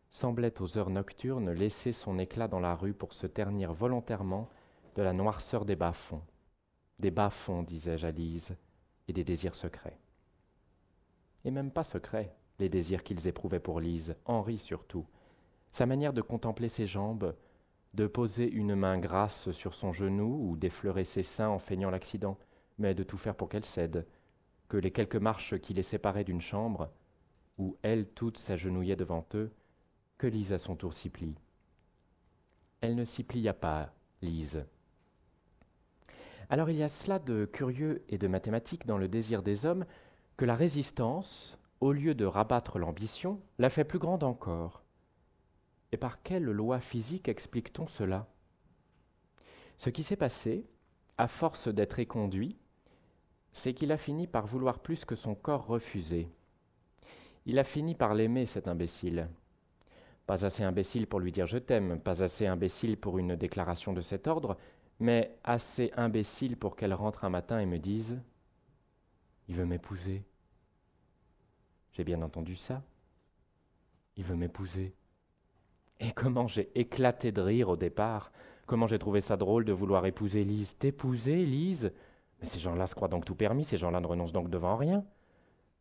semblait 0.10 0.62
aux 0.62 0.78
heures 0.78 0.92
nocturnes 0.92 1.52
laisser 1.52 1.92
son 1.92 2.20
éclat 2.20 2.48
dans 2.48 2.60
la 2.60 2.76
rue 2.76 2.94
pour 2.94 3.14
se 3.14 3.26
ternir 3.26 3.74
volontairement 3.74 4.48
de 4.96 5.02
la 5.02 5.14
noirceur 5.14 5.66
des 5.66 5.76
bas-fonds. 5.76 6.22
Des 7.00 7.12
bas-fonds, 7.12 7.64
disais-je 7.64 8.06
à 8.06 8.12
Lise, 8.12 8.56
et 9.08 9.14
des 9.14 9.24
désirs 9.24 9.56
secrets. 9.56 10.00
Et 11.46 11.52
même 11.52 11.72
pas 11.72 11.84
secrets, 11.84 12.36
les 12.60 12.70
désirs 12.70 13.04
qu'ils 13.04 13.28
éprouvaient 13.28 13.60
pour 13.60 13.80
Lise, 13.80 14.16
Henri 14.26 14.58
surtout. 14.58 15.06
Sa 15.72 15.86
manière 15.86 16.14
de 16.14 16.22
contempler 16.22 16.70
ses 16.70 16.88
jambes, 16.88 17.36
de 17.94 18.08
poser 18.08 18.50
une 18.50 18.76
main 18.76 18.98
grasse 18.98 19.52
sur 19.52 19.74
son 19.74 19.92
genou 19.92 20.50
ou 20.50 20.58
d'effleurer 20.58 21.04
ses 21.04 21.24
seins 21.24 21.50
en 21.50 21.60
feignant 21.60 21.92
l'accident, 21.92 22.38
mais 22.78 22.96
de 22.96 23.04
tout 23.04 23.18
faire 23.18 23.36
pour 23.36 23.50
qu'elle 23.50 23.66
cède, 23.66 24.08
que 24.68 24.78
les 24.78 24.92
quelques 24.92 25.16
marches 25.16 25.58
qui 25.60 25.74
les 25.74 25.84
séparaient 25.84 26.24
d'une 26.24 26.42
chambre, 26.42 26.90
où 27.58 27.78
elle 27.84 28.08
toute 28.08 28.38
s'agenouillait 28.38 28.96
devant 28.96 29.26
eux, 29.36 29.52
que 30.18 30.28
Lise 30.28 30.54
à 30.54 30.58
son 30.58 30.76
tour 30.76 30.94
s'y 30.94 31.10
plie. 31.10 31.36
Elle 32.82 32.96
ne 32.96 33.06
s'y 33.06 33.24
plia 33.24 33.54
pas, 33.54 33.94
Lise. 34.22 34.66
Alors 36.50 36.70
il 36.70 36.78
y 36.78 36.84
a 36.84 36.90
cela 36.90 37.20
de 37.20 37.46
curieux 37.46 38.04
et 38.10 38.18
de 38.18 38.28
mathématique 38.28 38.86
dans 38.86 38.98
le 38.98 39.08
désir 39.08 39.44
des 39.44 39.66
hommes 39.66 39.86
que 40.38 40.46
la 40.46 40.56
résistance, 40.56 41.58
au 41.80 41.92
lieu 41.92 42.16
de 42.16 42.26
rabattre 42.26 42.80
l'ambition, 42.80 43.42
la 43.60 43.70
fait 43.70 43.84
plus 43.84 44.00
grande 44.00 44.24
encore. 44.24 44.84
Et 45.92 45.98
par 45.98 46.22
quelle 46.24 46.44
loi 46.44 46.80
physique 46.80 47.28
explique-t-on 47.28 47.88
cela? 47.88 48.28
Ce 49.78 49.90
qui 49.90 50.04
s'est 50.04 50.16
passé, 50.16 50.66
à 51.18 51.28
force 51.28 51.68
d'être 51.68 52.00
éconduit, 52.00 52.58
c'est 53.52 53.74
qu'il 53.74 53.92
a 53.92 53.98
fini 53.98 54.26
par 54.26 54.48
vouloir 54.48 54.80
plus 54.80 55.06
que 55.06 55.16
son 55.16 55.36
corps 55.36 55.68
refusé. 55.68 56.30
Il 57.46 57.60
a 57.60 57.64
fini 57.64 57.94
par 57.94 58.16
l'aimer, 58.16 58.46
cet 58.46 58.68
imbécile. 58.68 59.30
Pas 60.26 60.46
assez 60.46 60.64
imbécile 60.64 61.06
pour 61.06 61.20
lui 61.20 61.32
dire 61.32 61.46
je 61.46 61.58
t'aime, 61.58 62.00
pas 62.00 62.24
assez 62.24 62.48
imbécile 62.48 62.98
pour 62.98 63.20
une 63.20 63.36
déclaration 63.36 63.94
de 63.94 64.02
cet 64.02 64.28
ordre, 64.28 64.58
mais 65.04 65.36
assez 65.44 65.92
imbécile 65.98 66.56
pour 66.56 66.78
qu'elle 66.78 66.94
rentre 66.94 67.26
un 67.26 67.30
matin 67.30 67.60
et 67.60 67.66
me 67.66 67.78
dise 67.78 68.22
Il 69.50 69.56
veut 69.56 69.66
m'épouser. 69.66 70.24
J'ai 71.92 72.06
bien 72.06 72.22
entendu 72.22 72.56
ça. 72.56 72.82
Il 74.16 74.24
veut 74.24 74.38
m'épouser. 74.38 74.96
Et 76.00 76.14
comment 76.14 76.48
j'ai 76.48 76.72
éclaté 76.80 77.34
de 77.34 77.42
rire 77.42 77.68
au 77.68 77.76
départ. 77.76 78.32
Comment 78.66 78.88
j'ai 78.88 78.98
trouvé 78.98 79.20
ça 79.20 79.36
drôle 79.36 79.66
de 79.66 79.74
vouloir 79.74 80.06
épouser 80.06 80.46
Lise. 80.46 80.78
T'épouser, 80.78 81.46
Lise? 81.46 81.92
Mais 82.40 82.46
ces 82.46 82.60
gens-là 82.60 82.88
se 82.88 82.96
croient 82.96 83.10
donc 83.10 83.26
tout 83.26 83.36
permis, 83.36 83.66
ces 83.66 83.78
gens-là 83.78 84.00
ne 84.00 84.08
renoncent 84.08 84.32
donc 84.32 84.50
devant 84.50 84.78
rien. 84.78 85.04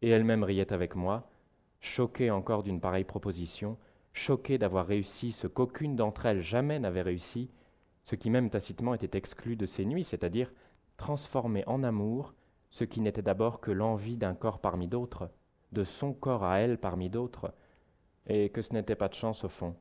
Et 0.01 0.09
elle-même 0.09 0.43
riait 0.43 0.73
avec 0.73 0.97
moi, 0.97 1.31
choquée 1.79 2.33
encore 2.33 2.65
d'une 2.65 2.81
pareille 2.81 3.05
proposition, 3.05 3.79
choquée 4.13 4.59
d'avoir 4.59 4.85
réussi 4.85 5.31
ce 5.31 5.47
qu'aucune 5.47 5.95
d'entre 5.95 6.27
elles 6.27 6.43
jamais 6.43 6.81
n'avait 6.81 7.03
réussi, 7.03 7.53
ce 8.05 8.15
qui 8.15 8.31
même 8.31 8.51
tacitement 8.51 8.95
était 8.95 9.17
exclu 9.17 9.57
de 9.57 9.67
ses 9.67 9.85
nuits, 9.85 10.05
c'est-à-dire 10.05 10.53
transformer 10.97 11.65
en 11.67 11.83
amour 11.83 12.35
ce 12.71 12.85
qui 12.85 13.01
n'était 13.01 13.23
d'abord 13.23 13.61
que 13.61 13.71
l'envie 13.71 14.17
d'un 14.17 14.35
corps 14.35 14.61
parmi 14.61 14.88
d'autres, 14.88 15.31
de 15.73 15.85
son 15.85 16.12
corps 16.12 16.45
à 16.45 16.59
elle 16.59 16.79
parmi 16.79 17.11
d'autres, 17.11 17.55
et 18.27 18.51
que 18.51 18.62
ce 18.62 18.73
n'était 18.73 18.97
pas 18.97 19.09
de 19.09 19.15
chance 19.15 19.45
au 19.45 19.49
fond, 19.49 19.77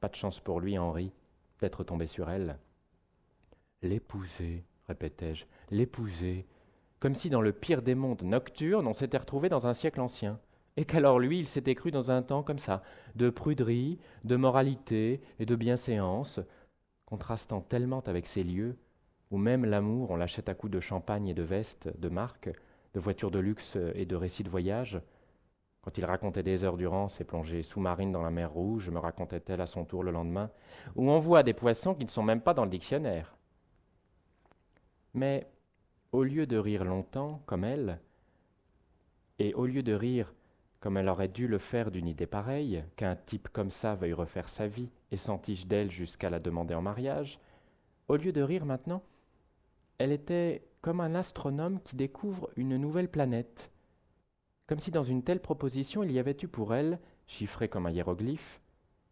pas 0.00 0.08
de 0.08 0.14
chance 0.14 0.40
pour 0.40 0.60
lui, 0.60 0.78
Henri, 0.78 1.12
d'être 1.60 1.84
tombé 1.84 2.06
sur 2.06 2.28
elle. 2.30 2.58
L'épouser, 3.82 4.64
répétai-je, 4.86 5.46
l'épouser, 5.70 6.46
comme 6.98 7.14
si 7.14 7.30
dans 7.30 7.40
le 7.40 7.52
pire 7.52 7.82
des 7.82 7.94
mondes 7.94 8.22
nocturnes 8.22 8.86
on 8.86 8.94
s'était 8.94 9.18
retrouvé 9.18 9.48
dans 9.48 9.66
un 9.66 9.72
siècle 9.72 10.00
ancien, 10.00 10.40
et 10.76 10.84
qu'alors 10.84 11.18
lui 11.18 11.38
il 11.38 11.46
s'était 11.46 11.74
cru 11.74 11.90
dans 11.90 12.10
un 12.10 12.22
temps 12.22 12.42
comme 12.42 12.58
ça, 12.58 12.82
de 13.14 13.30
pruderie, 13.30 13.98
de 14.24 14.36
moralité 14.36 15.20
et 15.38 15.46
de 15.46 15.56
bienséance, 15.56 16.40
contrastant 17.06 17.60
tellement 17.62 18.00
avec 18.00 18.26
ces 18.26 18.44
lieux 18.44 18.76
où 19.30 19.38
même 19.38 19.64
l'amour 19.64 20.10
on 20.10 20.16
l'achète 20.16 20.48
à 20.48 20.54
coups 20.54 20.72
de 20.72 20.80
champagne 20.80 21.28
et 21.28 21.34
de 21.34 21.42
vestes 21.42 21.88
de 21.98 22.08
marque, 22.08 22.50
de 22.94 23.00
voitures 23.00 23.30
de 23.30 23.38
luxe 23.38 23.76
et 23.94 24.04
de 24.04 24.16
récits 24.16 24.44
de 24.44 24.50
voyage, 24.50 25.00
quand 25.86 25.98
il 25.98 26.04
racontait 26.04 26.42
des 26.42 26.64
heures 26.64 26.76
durant 26.76 27.06
ses 27.06 27.22
plongées 27.22 27.62
sous-marines 27.62 28.10
dans 28.10 28.22
la 28.22 28.32
mer 28.32 28.50
Rouge, 28.52 28.90
me 28.90 28.98
racontait-elle 28.98 29.60
à 29.60 29.66
son 29.66 29.84
tour 29.84 30.02
le 30.02 30.10
lendemain, 30.10 30.50
où 30.96 31.08
on 31.08 31.20
voit 31.20 31.44
des 31.44 31.52
poissons 31.52 31.94
qui 31.94 32.04
ne 32.04 32.10
sont 32.10 32.24
même 32.24 32.40
pas 32.40 32.54
dans 32.54 32.64
le 32.64 32.70
dictionnaire. 32.70 33.36
Mais 35.14 35.48
au 36.10 36.24
lieu 36.24 36.44
de 36.44 36.56
rire 36.56 36.84
longtemps, 36.84 37.40
comme 37.46 37.62
elle, 37.62 38.00
et 39.38 39.54
au 39.54 39.64
lieu 39.64 39.84
de 39.84 39.92
rire 39.92 40.34
comme 40.80 40.96
elle 40.96 41.08
aurait 41.08 41.28
dû 41.28 41.48
le 41.48 41.58
faire 41.58 41.90
d'une 41.90 42.08
idée 42.08 42.26
pareille, 42.26 42.84
qu'un 42.96 43.16
type 43.16 43.48
comme 43.48 43.70
ça 43.70 43.94
veuille 43.94 44.12
refaire 44.12 44.48
sa 44.48 44.66
vie 44.66 44.90
et 45.10 45.16
s'entiche 45.16 45.66
d'elle 45.66 45.90
jusqu'à 45.90 46.30
la 46.30 46.38
demander 46.38 46.74
en 46.74 46.82
mariage, 46.82 47.40
au 48.08 48.16
lieu 48.16 48.32
de 48.32 48.42
rire 48.42 48.66
maintenant, 48.66 49.02
elle 49.98 50.12
était 50.12 50.68
comme 50.82 51.00
un 51.00 51.14
astronome 51.14 51.80
qui 51.80 51.96
découvre 51.96 52.50
une 52.56 52.76
nouvelle 52.76 53.10
planète, 53.10 53.72
comme 54.66 54.78
si 54.78 54.90
dans 54.90 55.02
une 55.02 55.22
telle 55.22 55.40
proposition 55.40 56.02
il 56.02 56.12
y 56.12 56.18
avait 56.18 56.36
eu 56.42 56.48
pour 56.48 56.74
elle, 56.74 57.00
chiffré 57.26 57.68
comme 57.68 57.86
un 57.86 57.90
hiéroglyphe, 57.90 58.60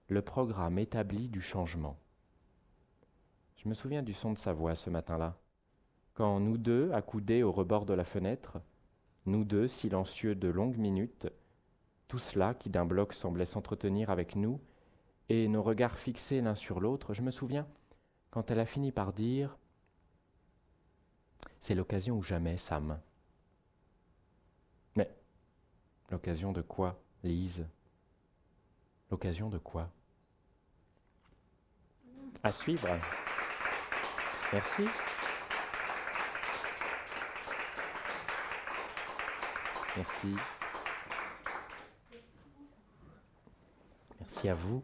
le 0.08 0.22
programme 0.22 0.78
établi 0.78 1.28
du 1.28 1.40
changement. 1.40 1.98
Je 3.56 3.68
me 3.68 3.74
souviens 3.74 4.02
du 4.02 4.12
son 4.12 4.32
de 4.32 4.38
sa 4.38 4.52
voix 4.52 4.74
ce 4.74 4.90
matin-là, 4.90 5.38
quand 6.12 6.38
nous 6.38 6.58
deux, 6.58 6.92
accoudés 6.92 7.42
au 7.42 7.50
rebord 7.50 7.86
de 7.86 7.94
la 7.94 8.04
fenêtre, 8.04 8.60
nous 9.26 9.44
deux, 9.44 9.66
silencieux 9.66 10.34
de 10.34 10.48
longues 10.48 10.76
minutes, 10.76 11.26
tout 12.08 12.18
cela 12.18 12.54
qui 12.54 12.70
d'un 12.70 12.84
bloc 12.84 13.12
semblait 13.12 13.46
s'entretenir 13.46 14.10
avec 14.10 14.36
nous, 14.36 14.60
et 15.28 15.48
nos 15.48 15.62
regards 15.62 15.98
fixés 15.98 16.40
l'un 16.40 16.54
sur 16.54 16.80
l'autre, 16.80 17.14
je 17.14 17.22
me 17.22 17.30
souviens, 17.30 17.66
quand 18.30 18.50
elle 18.50 18.60
a 18.60 18.66
fini 18.66 18.92
par 18.92 19.12
dire 19.12 19.56
C'est 21.60 21.74
l'occasion 21.74 22.16
ou 22.16 22.22
jamais, 22.22 22.56
Sam. 22.56 22.98
L'occasion 26.10 26.52
de 26.52 26.62
quoi, 26.62 27.00
Lise? 27.22 27.66
L'occasion 29.10 29.48
de 29.48 29.58
quoi? 29.58 29.90
À 32.42 32.52
suivre. 32.52 32.86
Merci. 34.52 34.84
Merci. 39.96 40.36
À 44.48 44.54
vous. 44.54 44.82